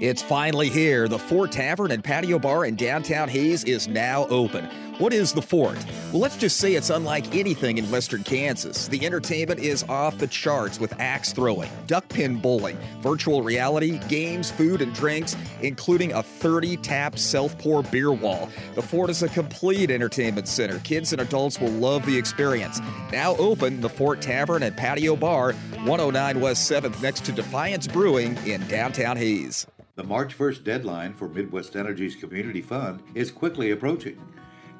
[0.00, 1.06] It's finally here.
[1.06, 4.64] The Fort Tavern and Patio Bar in downtown Hays is now open.
[4.98, 5.78] What is the Fort?
[6.12, 8.88] Well, let's just say it's unlike anything in western Kansas.
[8.88, 14.50] The entertainment is off the charts with axe throwing, duck pin bowling, virtual reality, games,
[14.50, 18.50] food, and drinks, including a 30 tap self pour beer wall.
[18.74, 20.80] The Fort is a complete entertainment center.
[20.80, 22.80] Kids and adults will love the experience.
[23.12, 25.52] Now open, the Fort Tavern and Patio Bar,
[25.84, 29.68] 109 West 7th, next to Defiance Brewing in downtown Hays.
[29.96, 34.20] The March 1st deadline for Midwest Energy's Community Fund is quickly approaching.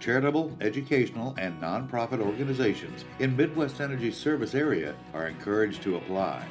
[0.00, 6.44] Charitable, educational, and nonprofit organizations in Midwest Energy's service area are encouraged to apply.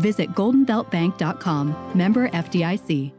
[0.00, 3.12] Visit goldenbeltbank.com, member FDIC.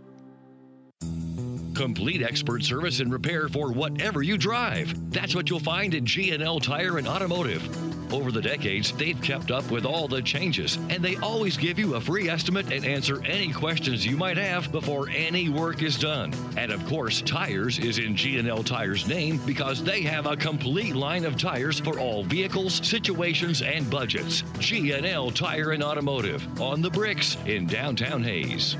[1.75, 5.11] Complete expert service and repair for whatever you drive.
[5.11, 8.13] That's what you'll find at G&L Tire and Automotive.
[8.13, 11.95] Over the decades, they've kept up with all the changes, and they always give you
[11.95, 16.33] a free estimate and answer any questions you might have before any work is done.
[16.55, 21.25] And of course, tires is in G&L Tire's name because they have a complete line
[21.25, 24.43] of tires for all vehicles, situations, and budgets.
[24.59, 28.77] G&L Tire and Automotive on the bricks in downtown Hays.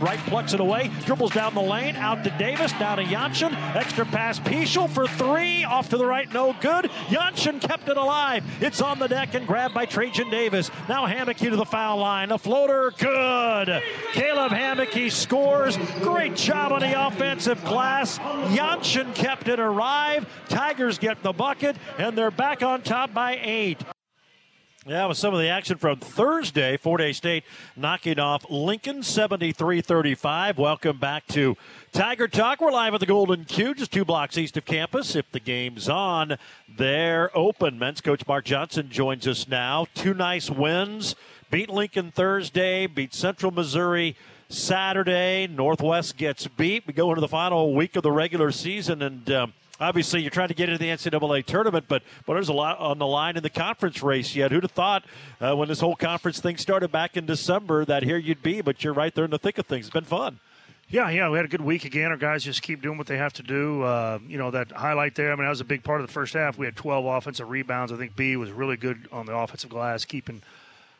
[0.00, 3.54] Right plucks it away, dribbles down the lane, out to Davis, down to Jansson.
[3.74, 6.86] Extra pass, Pichel for three, off to the right, no good.
[7.08, 8.44] Jansson kept it alive.
[8.60, 10.70] It's on the deck and grabbed by Trajan Davis.
[10.88, 12.32] Now Hammocky to the foul line.
[12.32, 13.82] A floater, good.
[14.12, 15.76] Caleb Hammocky scores.
[16.00, 18.18] Great job on the offensive glass.
[18.18, 20.26] Jansson kept it alive.
[20.48, 23.82] Tigers get the bucket, and they're back on top by eight.
[24.86, 27.44] Yeah, with some of the action from Thursday, Fort Hays State
[27.74, 30.58] knocking off Lincoln 73 35.
[30.58, 31.56] Welcome back to
[31.92, 32.60] Tiger Talk.
[32.60, 35.16] We're live at the Golden Q, just two blocks east of campus.
[35.16, 36.36] If the game's on,
[36.68, 37.78] they're open.
[37.78, 39.86] Men's coach Mark Johnson joins us now.
[39.94, 41.16] Two nice wins.
[41.50, 44.16] Beat Lincoln Thursday, beat Central Missouri
[44.50, 45.46] Saturday.
[45.46, 46.86] Northwest gets beat.
[46.86, 50.48] We go into the final week of the regular season, and um, obviously you're trying
[50.48, 53.42] to get into the NCAA tournament, but but there's a lot on the line in
[53.42, 54.50] the conference race yet.
[54.50, 55.04] Who'd have thought
[55.40, 58.60] uh, when this whole conference thing started back in December that here you'd be?
[58.60, 59.86] But you're right there in the thick of things.
[59.86, 60.40] It's been fun.
[60.90, 62.10] Yeah, yeah, we had a good week again.
[62.10, 63.82] Our guys just keep doing what they have to do.
[63.82, 66.12] Uh, you know, that highlight there, I mean, that was a big part of the
[66.12, 66.58] first half.
[66.58, 67.90] We had 12 offensive rebounds.
[67.90, 70.42] I think B was really good on the offensive glass, keeping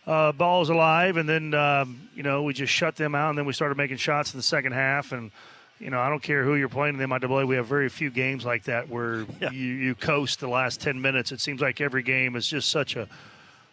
[0.06, 1.18] uh, balls alive.
[1.18, 3.98] And then, um, you know, we just shut them out, and then we started making
[3.98, 5.12] shots in the second half.
[5.12, 5.30] And,
[5.78, 7.46] you know, I don't care who you're playing in the MIAA.
[7.46, 11.32] We have very few games like that where you, you coast the last 10 minutes.
[11.32, 13.08] It seems like every game is just such a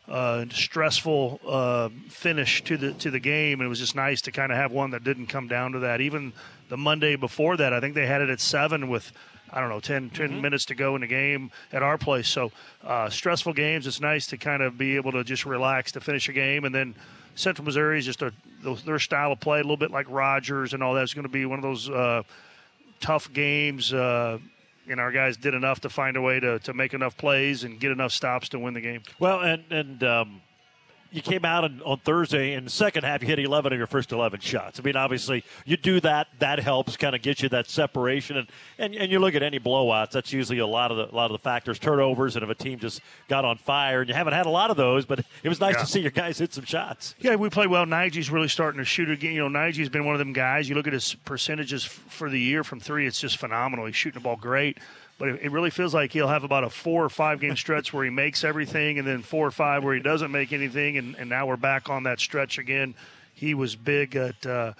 [0.07, 4.31] uh, stressful uh, finish to the to the game, and it was just nice to
[4.31, 6.01] kind of have one that didn't come down to that.
[6.01, 6.33] Even
[6.69, 9.13] the Monday before that, I think they had it at seven with
[9.53, 12.27] I don't know 10, 10 minutes to go in the game at our place.
[12.27, 12.51] So
[12.83, 13.85] uh, stressful games.
[13.85, 16.73] It's nice to kind of be able to just relax to finish a game, and
[16.73, 16.95] then
[17.35, 18.33] Central Missouri is just a
[18.85, 21.45] their style of play, a little bit like Rogers and all that's going to be
[21.45, 22.23] one of those uh,
[22.99, 23.93] tough games.
[23.93, 24.39] Uh,
[24.87, 27.79] and our guys did enough to find a way to, to make enough plays and
[27.79, 29.03] get enough stops to win the game.
[29.19, 30.41] Well, and and um,
[31.11, 33.21] you came out on, on Thursday in the second half.
[33.21, 34.79] You hit 11 of your first 11 shots.
[34.79, 36.27] I mean, obviously, you do that.
[36.39, 38.37] That helps kind of get you that separation.
[38.37, 38.47] And,
[38.77, 40.11] and and you look at any blowouts.
[40.11, 42.55] That's usually a lot of the a lot of the factors, turnovers, and if a
[42.55, 43.99] team just got on fire.
[44.01, 45.81] And you haven't had a lot of those, but it was nice Yeah.
[45.81, 47.15] to see your guys hit some shots.
[47.19, 47.85] Yeah, we play well.
[47.85, 49.33] Nigel's really starting to shoot again.
[49.33, 50.69] You know, Nigel's been one of them guys.
[50.69, 53.85] You look at his percentages f- for the year from three; it's just phenomenal.
[53.85, 54.77] He's shooting the ball great,
[55.21, 58.03] but it, really feels like he'll have about a four or five game stretch where
[58.03, 60.97] he makes everything, and then four or five where he doesn't make anything.
[60.97, 62.95] And, and now we're back on that stretch again.
[63.35, 64.43] He was big at.
[64.43, 64.73] Uh,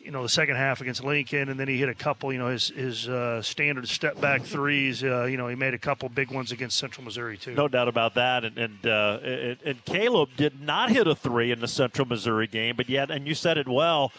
[0.00, 2.32] you know the second half against Lincoln, and then he hit a couple.
[2.32, 5.02] You know his his uh, standard step back threes.
[5.02, 7.54] Uh, you know he made a couple big ones against Central Missouri too.
[7.54, 8.44] No doubt about that.
[8.44, 12.46] And and, uh, and and Caleb did not hit a three in the Central Missouri
[12.46, 14.12] game, but yet, and you said it well,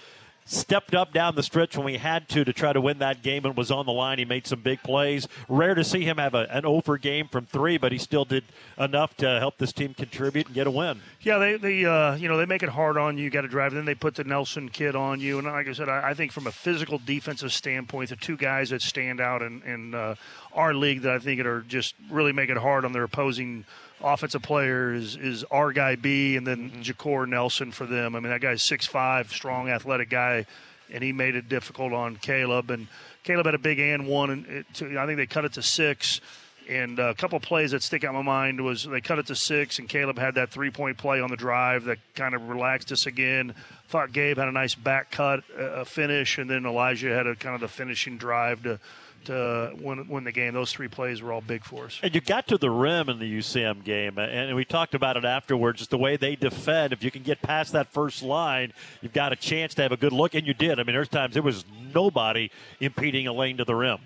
[0.45, 3.45] stepped up down the stretch when we had to to try to win that game
[3.45, 4.17] and was on the line.
[4.17, 5.28] He made some big plays.
[5.47, 8.43] Rare to see him have a, an over game from three, but he still did
[8.78, 11.02] enough to help this team contribute and get a win.
[11.21, 13.25] Yeah, they they uh, you know they make it hard on you.
[13.25, 13.73] You got to drive.
[13.73, 15.38] Then they put the Nelson kid on you.
[15.38, 18.69] And like I said, I, I think from a physical defensive standpoint, the two guys
[18.71, 20.15] that stand out in, in uh,
[20.54, 23.65] our league that I think are just really make it hard on their opposing
[24.01, 26.81] offensive players is is our guy B and then mm-hmm.
[26.81, 28.15] Jakor Nelson for them.
[28.15, 30.45] I mean that guy's six five, strong, athletic guy,
[30.91, 32.71] and he made it difficult on Caleb.
[32.71, 32.88] And
[33.23, 35.62] Caleb had a big and one, and it, to, I think they cut it to
[35.62, 36.21] six.
[36.69, 39.25] And uh, a couple plays that stick out in my mind was they cut it
[39.27, 42.47] to six, and Caleb had that three point play on the drive that kind of
[42.47, 43.55] relaxed us again.
[43.88, 47.35] Thought Gabe had a nice back cut uh, uh finish, and then Elijah had a
[47.35, 48.79] kind of the finishing drive to
[49.25, 50.53] to win, win the game.
[50.53, 51.99] Those three plays were all big for us.
[52.01, 55.25] And you got to the rim in the UCM game, and we talked about it
[55.25, 55.79] afterwards.
[55.79, 56.93] Just the way they defend.
[56.93, 59.97] If you can get past that first line, you've got a chance to have a
[59.97, 60.79] good look, and you did.
[60.79, 63.99] I mean, there's times there was nobody impeding a lane to the rim.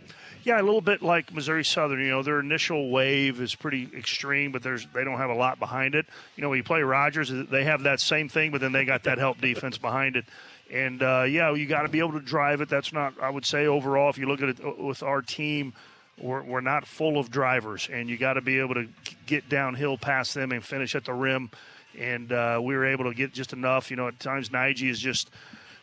[0.43, 2.02] Yeah, a little bit like Missouri Southern.
[2.02, 5.58] You know, their initial wave is pretty extreme, but there's they don't have a lot
[5.58, 6.06] behind it.
[6.36, 9.04] You know, when you play Rogers, they have that same thing, but then they got
[9.04, 10.26] that help defense behind it.
[10.73, 12.67] And uh, yeah, you got to be able to drive it.
[12.67, 14.09] That's not, I would say, overall.
[14.09, 15.73] If you look at it uh, with our team,
[16.19, 18.88] we're, we're not full of drivers, and you got to be able to
[19.27, 21.51] get downhill past them and finish at the rim.
[21.97, 23.91] And uh, we were able to get just enough.
[23.91, 25.29] You know, at times Nige is just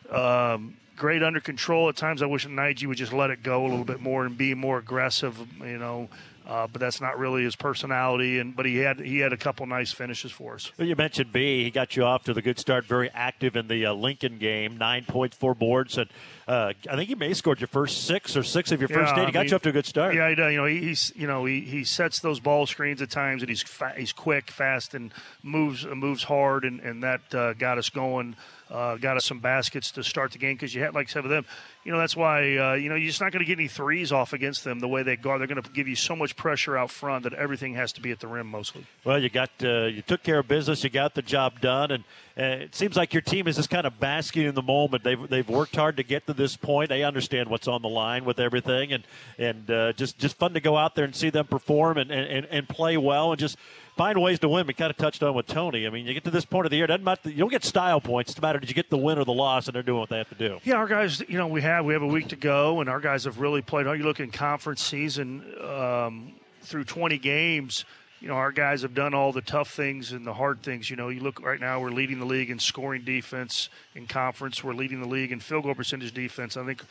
[0.09, 1.89] um, great under control.
[1.89, 4.37] At times, I wish Nige would just let it go a little bit more and
[4.37, 5.35] be more aggressive.
[5.59, 6.09] You know,
[6.47, 8.39] Uh, but that's not really his personality.
[8.39, 10.71] And but he had he had a couple nice finishes for us.
[10.77, 11.63] Well, you mentioned B.
[11.63, 12.83] He got you off to the good start.
[12.85, 14.77] Very active in the uh, Lincoln game.
[14.77, 16.09] Nine points, four boards, and
[16.47, 19.15] uh, I think he may have scored your first six or six of your first
[19.15, 19.25] Yeah, eight.
[19.25, 20.15] He I got mean, you off to a good start.
[20.15, 20.51] Yeah, he does.
[20.51, 23.49] You know, he, he's you know he, he sets those ball screens at times, and
[23.49, 25.13] he's fa- he's quick, fast, and
[25.43, 28.35] moves moves hard, and and that uh, got us going.
[28.71, 31.29] Uh, got us some baskets to start the game because you had like I of
[31.29, 31.45] them.
[31.83, 34.11] You know that's why uh, you know you're just not going to get any threes
[34.13, 35.41] off against them the way they guard.
[35.41, 38.11] They're going to give you so much pressure out front that everything has to be
[38.11, 38.85] at the rim mostly.
[39.03, 40.83] Well, you got uh, you took care of business.
[40.83, 42.03] You got the job done, and
[42.37, 45.03] it seems like your team is just kind of basking in the moment.
[45.03, 46.89] They've they've worked hard to get to this point.
[46.89, 49.03] They understand what's on the line with everything, and
[49.37, 52.45] and uh, just just fun to go out there and see them perform and, and,
[52.45, 53.57] and play well and just
[53.95, 54.67] find ways to win.
[54.67, 55.85] We kind of touched on with Tony.
[55.85, 57.29] I mean, you get to this point of the year, doesn't matter.
[57.29, 58.31] You don't get style points.
[58.31, 60.09] It's a matter did you get the win or the loss, and they're doing what
[60.09, 60.59] they have to do.
[60.63, 62.99] Yeah, our guys, you know, we have we have a week to go, and our
[62.99, 63.85] guys have really played.
[63.85, 67.85] How you look in conference season um, through 20 games.
[68.19, 70.91] You know, our guys have done all the tough things and the hard things.
[70.91, 74.63] You know, you look right now, we're leading the league in scoring defense in conference.
[74.63, 76.55] We're leading the league in field goal percentage defense.
[76.55, 76.83] I think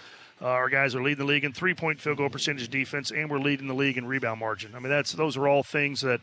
[0.42, 3.30] uh, our guys are leading the league in three point field goal percentage defense, and
[3.30, 4.74] we're leading the league in rebound margin.
[4.74, 6.20] I mean, that's those are all things that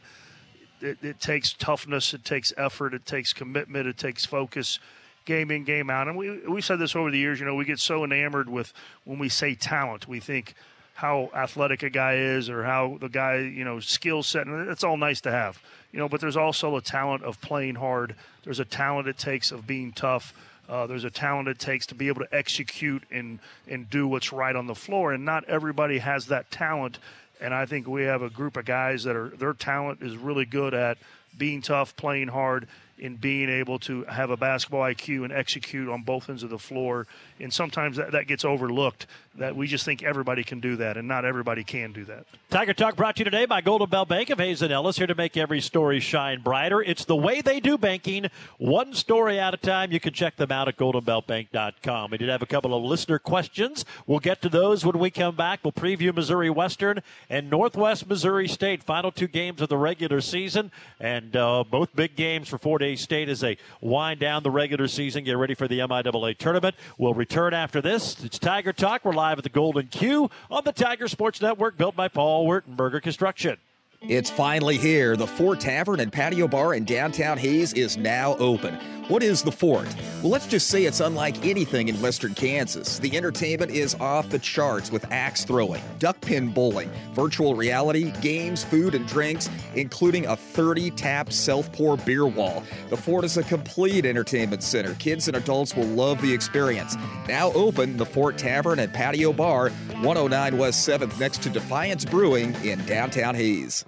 [0.81, 4.79] it, it takes toughness, it takes effort, it takes commitment, it takes focus,
[5.25, 6.07] game in, game out.
[6.07, 7.39] And we we said this over the years.
[7.39, 8.73] You know, we get so enamored with
[9.03, 10.55] when we say talent, we think
[10.95, 14.83] how athletic a guy is or how the guy you know skill set, and it's
[14.83, 15.61] all nice to have.
[15.91, 18.15] You know, but there's also a talent of playing hard.
[18.43, 20.33] There's a talent it takes of being tough.
[20.67, 24.33] Uh, there's a talent it takes to be able to execute and and do what's
[24.33, 26.99] right on the floor, and not everybody has that talent.
[27.39, 30.45] And I think we have a group of guys that are their talent is really
[30.45, 30.97] good at
[31.37, 32.67] being tough, playing hard,
[33.01, 36.57] and being able to have a basketball IQ and execute on both ends of the
[36.57, 37.07] floor.
[37.39, 39.07] And sometimes that, that gets overlooked.
[39.35, 42.25] That we just think everybody can do that, and not everybody can do that.
[42.49, 45.05] Tiger Talk brought to you today by Golden Belt Bank of Hays and Ellis, here
[45.05, 46.81] to make every story shine brighter.
[46.81, 49.91] It's the way they do banking, one story at a time.
[49.91, 52.09] You can check them out at goldenbeltbank.com.
[52.09, 53.85] We did have a couple of listener questions.
[54.07, 55.59] We'll get to those when we come back.
[55.63, 60.71] We'll preview Missouri Western and Northwest Missouri State, final two games of the regular season,
[60.99, 64.87] and uh, both big games for Fort Hays State as they wind down the regular
[64.87, 66.73] season, get ready for the MIAA tournament.
[66.97, 68.23] We'll return after this.
[68.23, 69.03] It's Tiger Talk.
[69.03, 73.01] We're live at the Golden Q on the Tiger Sports Network, built by Paul Wertenberger
[73.01, 73.57] Construction.
[74.01, 75.17] It's finally here.
[75.17, 78.75] The Fort Tavern and Patio Bar in downtown Hays is now open.
[79.07, 79.87] What is the Fort?
[80.21, 82.99] Well, let's just say it's unlike anything in western Kansas.
[82.99, 88.63] The entertainment is off the charts with axe throwing, duck pin bowling, virtual reality, games,
[88.63, 92.63] food, and drinks, including a 30 tap self pour beer wall.
[92.89, 94.93] The Fort is a complete entertainment center.
[94.95, 96.95] Kids and adults will love the experience.
[97.27, 99.69] Now open, the Fort Tavern and Patio Bar,
[100.01, 103.85] 109 West 7th, next to Defiance Brewing in downtown Hays.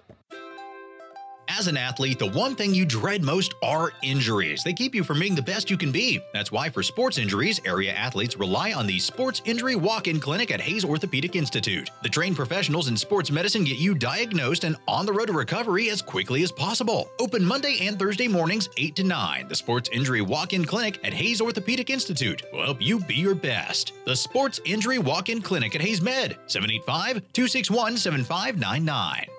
[1.60, 4.64] As an athlete, the one thing you dread most are injuries.
[4.64, 6.24] They keep you from being the best you can be.
[6.32, 10.52] That's why, for sports injuries, area athletes rely on the Sports Injury Walk In Clinic
[10.52, 11.92] at Hays Orthopedic Institute.
[12.02, 15.90] The trained professionals in sports medicine get you diagnosed and on the road to recovery
[15.90, 17.10] as quickly as possible.
[17.20, 19.50] Open Monday and Thursday mornings, 8 to 9.
[19.50, 23.36] The Sports Injury Walk In Clinic at Hays Orthopedic Institute will help you be your
[23.36, 23.92] best.
[24.06, 29.39] The Sports Injury Walk In Clinic at HaysMed, 785 261 7599.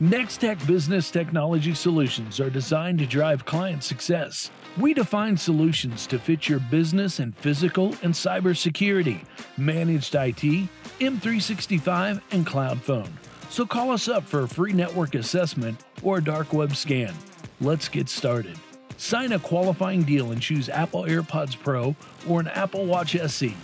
[0.00, 4.50] Nextech Business Technology Solutions are designed to drive client success.
[4.78, 9.20] We define solutions to fit your business and physical and cybersecurity,
[9.58, 10.70] managed IT,
[11.00, 13.12] M365, and cloud phone.
[13.50, 17.12] So call us up for a free network assessment or a dark web scan.
[17.60, 18.58] Let's get started.
[18.96, 21.94] Sign a qualifying deal and choose Apple AirPods Pro
[22.26, 23.54] or an Apple Watch SE.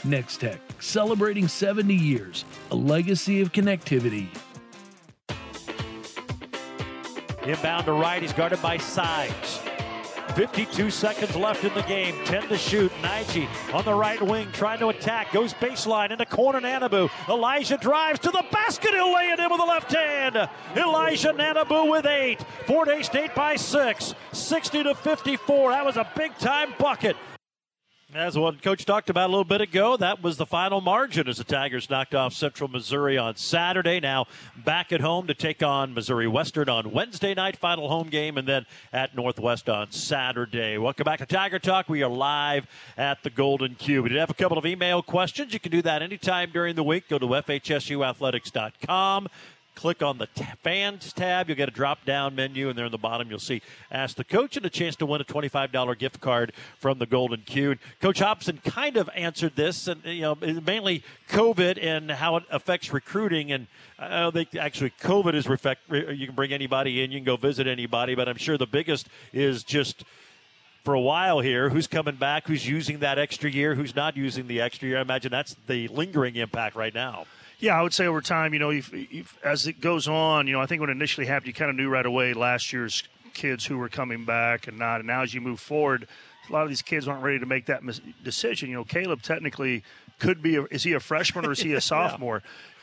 [0.00, 4.26] Nextech, celebrating 70 years, a legacy of connectivity.
[7.46, 9.60] Inbound to right, he's guarded by Sides.
[10.34, 12.16] 52 seconds left in the game.
[12.24, 12.90] 10 to shoot.
[13.02, 15.30] Nige on the right wing trying to attack.
[15.32, 16.60] Goes baseline in the corner.
[16.60, 17.10] Nanabu.
[17.28, 18.90] Elijah drives to the basket.
[18.90, 20.48] He'll lay it in with the left hand.
[20.76, 22.44] Elijah Nanabu with eight.
[22.66, 24.14] Fort Hays State by six.
[24.32, 25.70] 60 to 54.
[25.70, 27.16] That was a big time bucket.
[28.14, 31.38] As what Coach talked about a little bit ago, that was the final margin as
[31.38, 33.98] the Tigers knocked off Central Missouri on Saturday.
[33.98, 38.38] Now back at home to take on Missouri Western on Wednesday night, final home game,
[38.38, 40.78] and then at Northwest on Saturday.
[40.78, 41.88] Welcome back to Tiger Talk.
[41.88, 44.04] We are live at the Golden Q.
[44.04, 45.52] We did have a couple of email questions.
[45.52, 47.08] You can do that anytime during the week.
[47.08, 49.28] Go to FHSUathletics.com.
[49.74, 51.48] Click on the t- fans tab.
[51.48, 53.60] You'll get a drop down menu, and there in the bottom, you'll see
[53.90, 57.42] Ask the Coach and a chance to win a $25 gift card from the Golden
[57.42, 57.76] Q.
[58.00, 62.92] Coach Hobson kind of answered this, and you know, mainly COVID and how it affects
[62.92, 63.50] recruiting.
[63.50, 63.66] And
[63.98, 65.80] I don't think actually COVID is reflect.
[65.90, 69.08] You can bring anybody in, you can go visit anybody, but I'm sure the biggest
[69.32, 70.04] is just
[70.84, 74.46] for a while here who's coming back, who's using that extra year, who's not using
[74.46, 74.98] the extra year.
[74.98, 77.24] I imagine that's the lingering impact right now.
[77.64, 78.78] Yeah, I would say over time, you know,
[79.42, 81.76] as it goes on, you know, I think when it initially happened, you kind of
[81.76, 85.00] knew right away last year's kids who were coming back and not.
[85.00, 86.06] And now as you move forward,
[86.46, 88.68] a lot of these kids aren't ready to make that mis- decision.
[88.68, 89.82] You know, Caleb technically
[90.18, 92.42] could be, a, is he a freshman or is he a sophomore?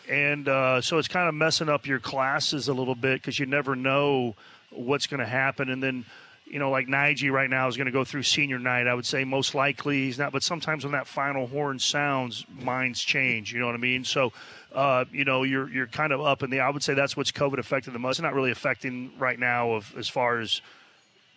[0.10, 3.46] And uh, so it's kind of messing up your classes a little bit because you
[3.46, 4.34] never know
[4.72, 5.70] what's going to happen.
[5.70, 6.06] And then,
[6.48, 8.88] you know, like Nige right now is going to go through senior night.
[8.88, 13.00] I would say most likely he's not, but sometimes when that final horn sounds, minds
[13.04, 13.54] change.
[13.54, 14.04] You know what I mean?
[14.04, 14.34] So,
[14.74, 16.59] uh, you know, you're you're kind of up in the.
[16.59, 18.17] I would say that's what's COVID affected the most.
[18.17, 20.61] It's not really affecting right now of as far as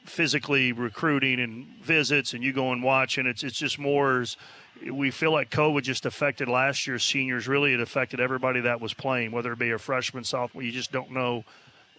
[0.05, 4.37] physically recruiting and visits and you go and watch and it's it's just more as
[4.91, 7.47] we feel like COVID just affected last year's seniors.
[7.49, 10.63] Really, it affected everybody that was playing, whether it be a freshman, sophomore.
[10.63, 11.45] You just don't know,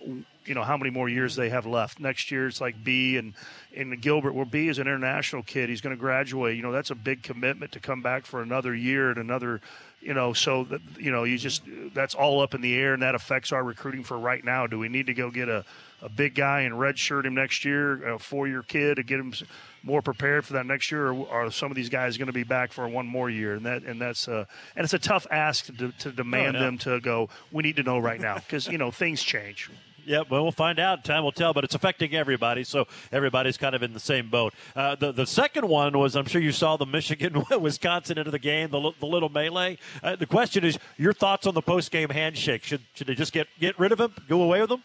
[0.01, 1.99] you know, how many more years they have left.
[1.99, 3.33] Next year, it's like B and
[3.75, 4.33] and Gilbert.
[4.33, 5.69] Well, B is an international kid.
[5.69, 6.57] He's going to graduate.
[6.57, 9.61] You know, that's a big commitment to come back for another year and another.
[10.01, 11.63] You know, so that you know, you just
[11.95, 14.67] that's all up in the air, and that affects our recruiting for right now.
[14.67, 15.65] Do we need to go get a
[16.01, 19.33] a big guy and redshirt him next year, a four-year kid, to get him
[19.81, 22.43] more prepared for that next year, or are some of these guys going to be
[22.43, 23.55] back for one more year?
[23.55, 26.65] And that and that's uh, and it's a tough ask to, to demand Oh, yeah.
[26.65, 27.29] them to go.
[27.51, 29.71] We need to know right now because you know things change.
[30.05, 31.03] Yeah, well, we'll find out.
[31.03, 34.53] Time will tell, but it's affecting everybody, so everybody's kind of in the same boat.
[34.75, 38.39] Uh, the the second one was, I'm sure you saw the Michigan Wisconsin into the
[38.39, 39.77] game, the, the little melee.
[40.03, 42.63] Uh, the question is, your thoughts on the post game handshake?
[42.63, 44.83] Should should they just get get rid of him, go away with him?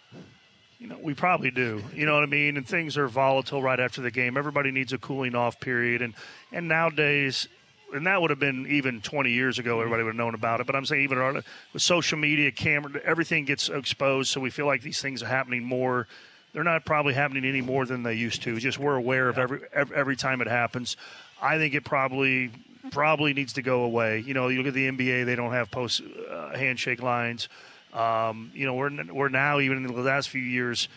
[0.78, 1.82] You know, we probably do.
[1.94, 2.56] You know what I mean?
[2.56, 4.38] And things are volatile right after the game.
[4.38, 6.14] Everybody needs a cooling off period, and
[6.52, 7.46] and nowadays,
[7.94, 9.80] and that would have been even 20 years ago.
[9.80, 10.66] Everybody would have known about it.
[10.66, 14.66] But I'm saying even our- with social media, camera, everything gets exposed, so we feel
[14.66, 16.06] like these things are happening more.
[16.52, 18.58] They're not probably happening any more than they used to.
[18.58, 20.96] Just we're aware of every every, time it happens.
[21.40, 22.50] I think it probably
[22.90, 24.20] probably needs to go away.
[24.20, 27.48] You know, you look at the NBA; they don't have post uh, handshake lines.
[27.92, 30.88] Um, you know, we're we're now even in the last few years,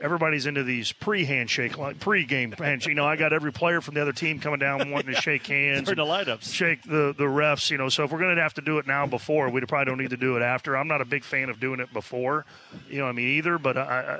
[0.00, 2.88] everybody's into these pre-handshake, like pre-game handshake.
[2.90, 5.46] You know, I got every player from the other team coming down wanting to shake
[5.46, 6.52] hands, During the and lineups.
[6.52, 7.70] shake the the refs.
[7.70, 9.84] You know, so if we're going to have to do it now before, we probably
[9.86, 10.76] don't need to do it after.
[10.76, 12.46] I'm not a big fan of doing it before.
[12.88, 14.14] You know, I mean either, but I, I,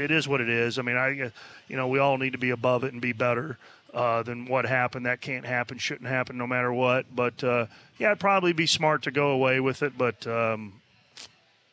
[0.00, 0.78] it is what it is.
[0.78, 1.30] I mean, I,
[1.68, 3.58] you know, we all need to be above it and be better.
[3.94, 5.06] Uh, than what happened.
[5.06, 7.06] That can't happen, shouldn't happen, no matter what.
[7.16, 7.66] But uh,
[7.98, 9.96] yeah, it'd probably be smart to go away with it.
[9.96, 10.74] But um,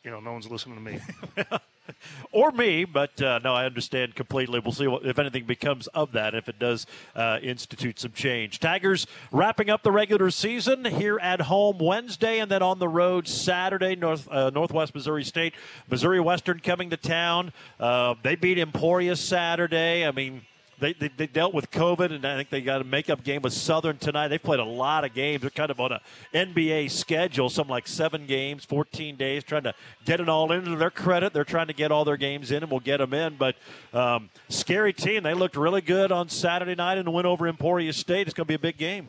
[0.02, 1.00] you know, no one's listening to me.
[2.32, 4.60] or me, but uh, no, I understand completely.
[4.60, 8.58] We'll see what, if anything becomes of that, if it does uh, institute some change.
[8.58, 13.28] Tigers wrapping up the regular season here at home Wednesday, and then on the road
[13.28, 13.96] Saturday.
[13.96, 15.54] North uh, Northwest Missouri State,
[15.88, 17.52] Missouri Western coming to town.
[17.78, 20.06] Uh, they beat Emporia Saturday.
[20.06, 20.42] I mean.
[20.84, 23.54] They, they, they dealt with COVID, and I think they got a makeup game with
[23.54, 24.28] Southern tonight.
[24.28, 25.40] They've played a lot of games.
[25.40, 26.00] They're kind of on a
[26.34, 29.72] NBA schedule, something like seven games, 14 days, trying to
[30.04, 31.32] get it all into their credit.
[31.32, 33.36] They're trying to get all their games in, and we'll get them in.
[33.36, 33.56] But
[33.94, 35.22] um, scary team.
[35.22, 38.26] They looked really good on Saturday night and win over Emporia State.
[38.26, 39.08] It's going to be a big game.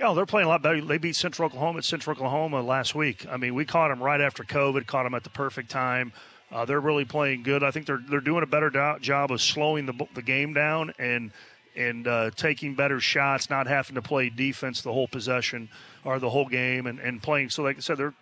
[0.00, 0.80] Yeah, they're playing a lot better.
[0.80, 3.26] They beat Central Oklahoma at Central Oklahoma last week.
[3.30, 6.12] I mean, we caught them right after COVID, caught them at the perfect time.
[6.52, 7.62] Uh, they're really playing good.
[7.62, 10.92] I think they're they're doing a better do- job of slowing the the game down
[10.98, 11.30] and
[11.74, 15.70] and uh, taking better shots, not having to play defense the whole possession
[16.04, 17.48] or the whole game, and, and playing.
[17.48, 18.14] So, like I said, they're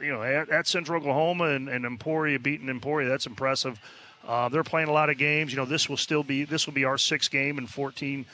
[0.00, 3.08] you know at, at Central Oklahoma and, and Emporia beating Emporia.
[3.08, 3.78] That's impressive.
[4.26, 5.52] Uh, they're playing a lot of games.
[5.52, 8.26] You know, this will still be this will be our sixth game in 14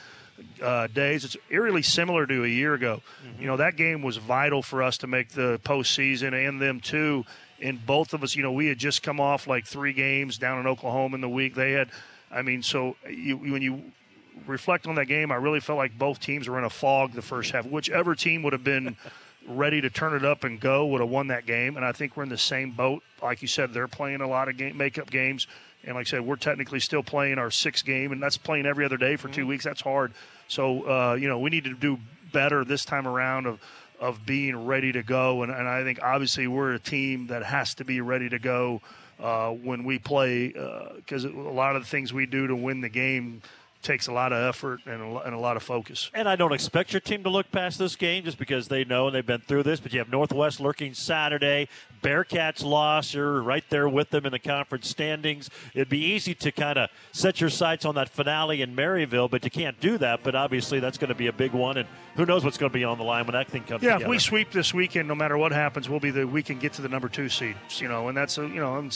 [0.61, 1.25] uh, days.
[1.25, 3.01] It's eerily similar to a year ago.
[3.39, 7.25] You know, that game was vital for us to make the postseason and them too.
[7.61, 10.59] And both of us, you know, we had just come off like three games down
[10.59, 11.55] in Oklahoma in the week.
[11.55, 11.89] They had,
[12.31, 13.83] I mean, so you, when you
[14.47, 17.21] reflect on that game, I really felt like both teams were in a fog the
[17.21, 17.65] first half.
[17.65, 18.95] Whichever team would have been
[19.47, 21.75] ready to turn it up and go would have won that game.
[21.75, 23.03] And I think we're in the same boat.
[23.21, 25.47] Like you said, they're playing a lot of game makeup games.
[25.83, 28.85] And like I said, we're technically still playing our sixth game, and that's playing every
[28.85, 29.63] other day for two weeks.
[29.63, 30.13] That's hard.
[30.47, 31.97] So uh, you know, we need to do
[32.31, 33.59] better this time around of
[34.01, 35.43] of being ready to go.
[35.43, 38.81] And, and I think obviously we're a team that has to be ready to go
[39.21, 40.47] uh, when we play
[40.95, 43.41] because a lot of the things we do to win the game
[43.81, 46.09] takes a lot of effort and a, and a lot of focus.
[46.13, 49.07] And I don't expect your team to look past this game just because they know
[49.07, 49.79] and they've been through this.
[49.79, 51.67] But you have Northwest lurking Saturday.
[52.01, 53.13] Bearcats loss.
[53.13, 55.49] You're right there with them in the conference standings.
[55.73, 59.43] It'd be easy to kind of set your sights on that finale in Maryville, but
[59.43, 60.23] you can't do that.
[60.23, 61.77] But obviously, that's going to be a big one.
[61.77, 63.93] And who knows what's going to be on the line when that thing comes Yeah,
[63.93, 64.05] together.
[64.05, 66.73] if we sweep this weekend, no matter what happens, we'll be the we can get
[66.73, 67.55] to the number two seed.
[67.77, 68.89] You know, and that's a, you know,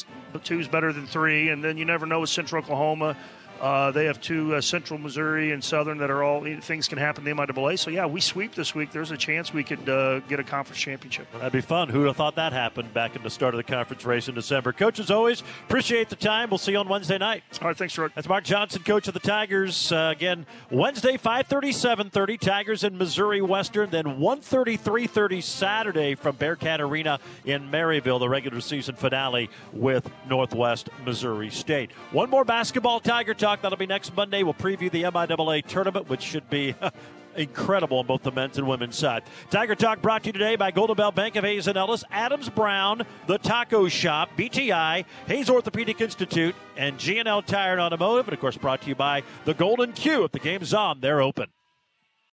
[0.44, 3.16] two's better than three, and then you never know with Central Oklahoma.
[3.62, 7.24] Uh, they have two uh, Central Missouri and Southern that are all things can happen.
[7.24, 8.92] They might double So yeah, we sweep this week.
[8.92, 11.28] There's a chance we could uh, get a conference championship.
[11.34, 11.90] That'd be fun.
[11.90, 14.74] Who'd have thought that happened back in the start of the conference race in December?
[14.74, 16.50] Coach, as always, appreciate the time.
[16.50, 17.44] We'll see you on Wednesday night.
[17.62, 18.12] All right, thanks, Rod.
[18.16, 19.92] That's Mark Johnson, coach of the Tigers.
[19.92, 23.90] Uh, again, Wednesday, 5.30, 7.30, Tigers in Missouri Western.
[23.90, 30.90] Then 1.30, 3.30 Saturday from Bearcat Arena in Maryville, the regular season finale with Northwest
[31.06, 31.92] Missouri State.
[32.12, 33.62] One more basketball Tiger Talk.
[33.62, 34.42] That'll be next Monday.
[34.42, 36.74] We'll preview the MIAA tournament, which should be
[37.36, 39.22] incredible on both the men's and women's side.
[39.52, 42.50] Tiger Talk brought to you today by Golden Belt Bank of Hays and Ellis, Adams
[42.50, 48.30] Brown, The Taco Shop, BTI, Hays Orthopedic Institute, and G&L Tire and Automotive.
[48.30, 50.24] And, of course, brought to you by the Golden Q.
[50.24, 51.50] If the game's on, they're open.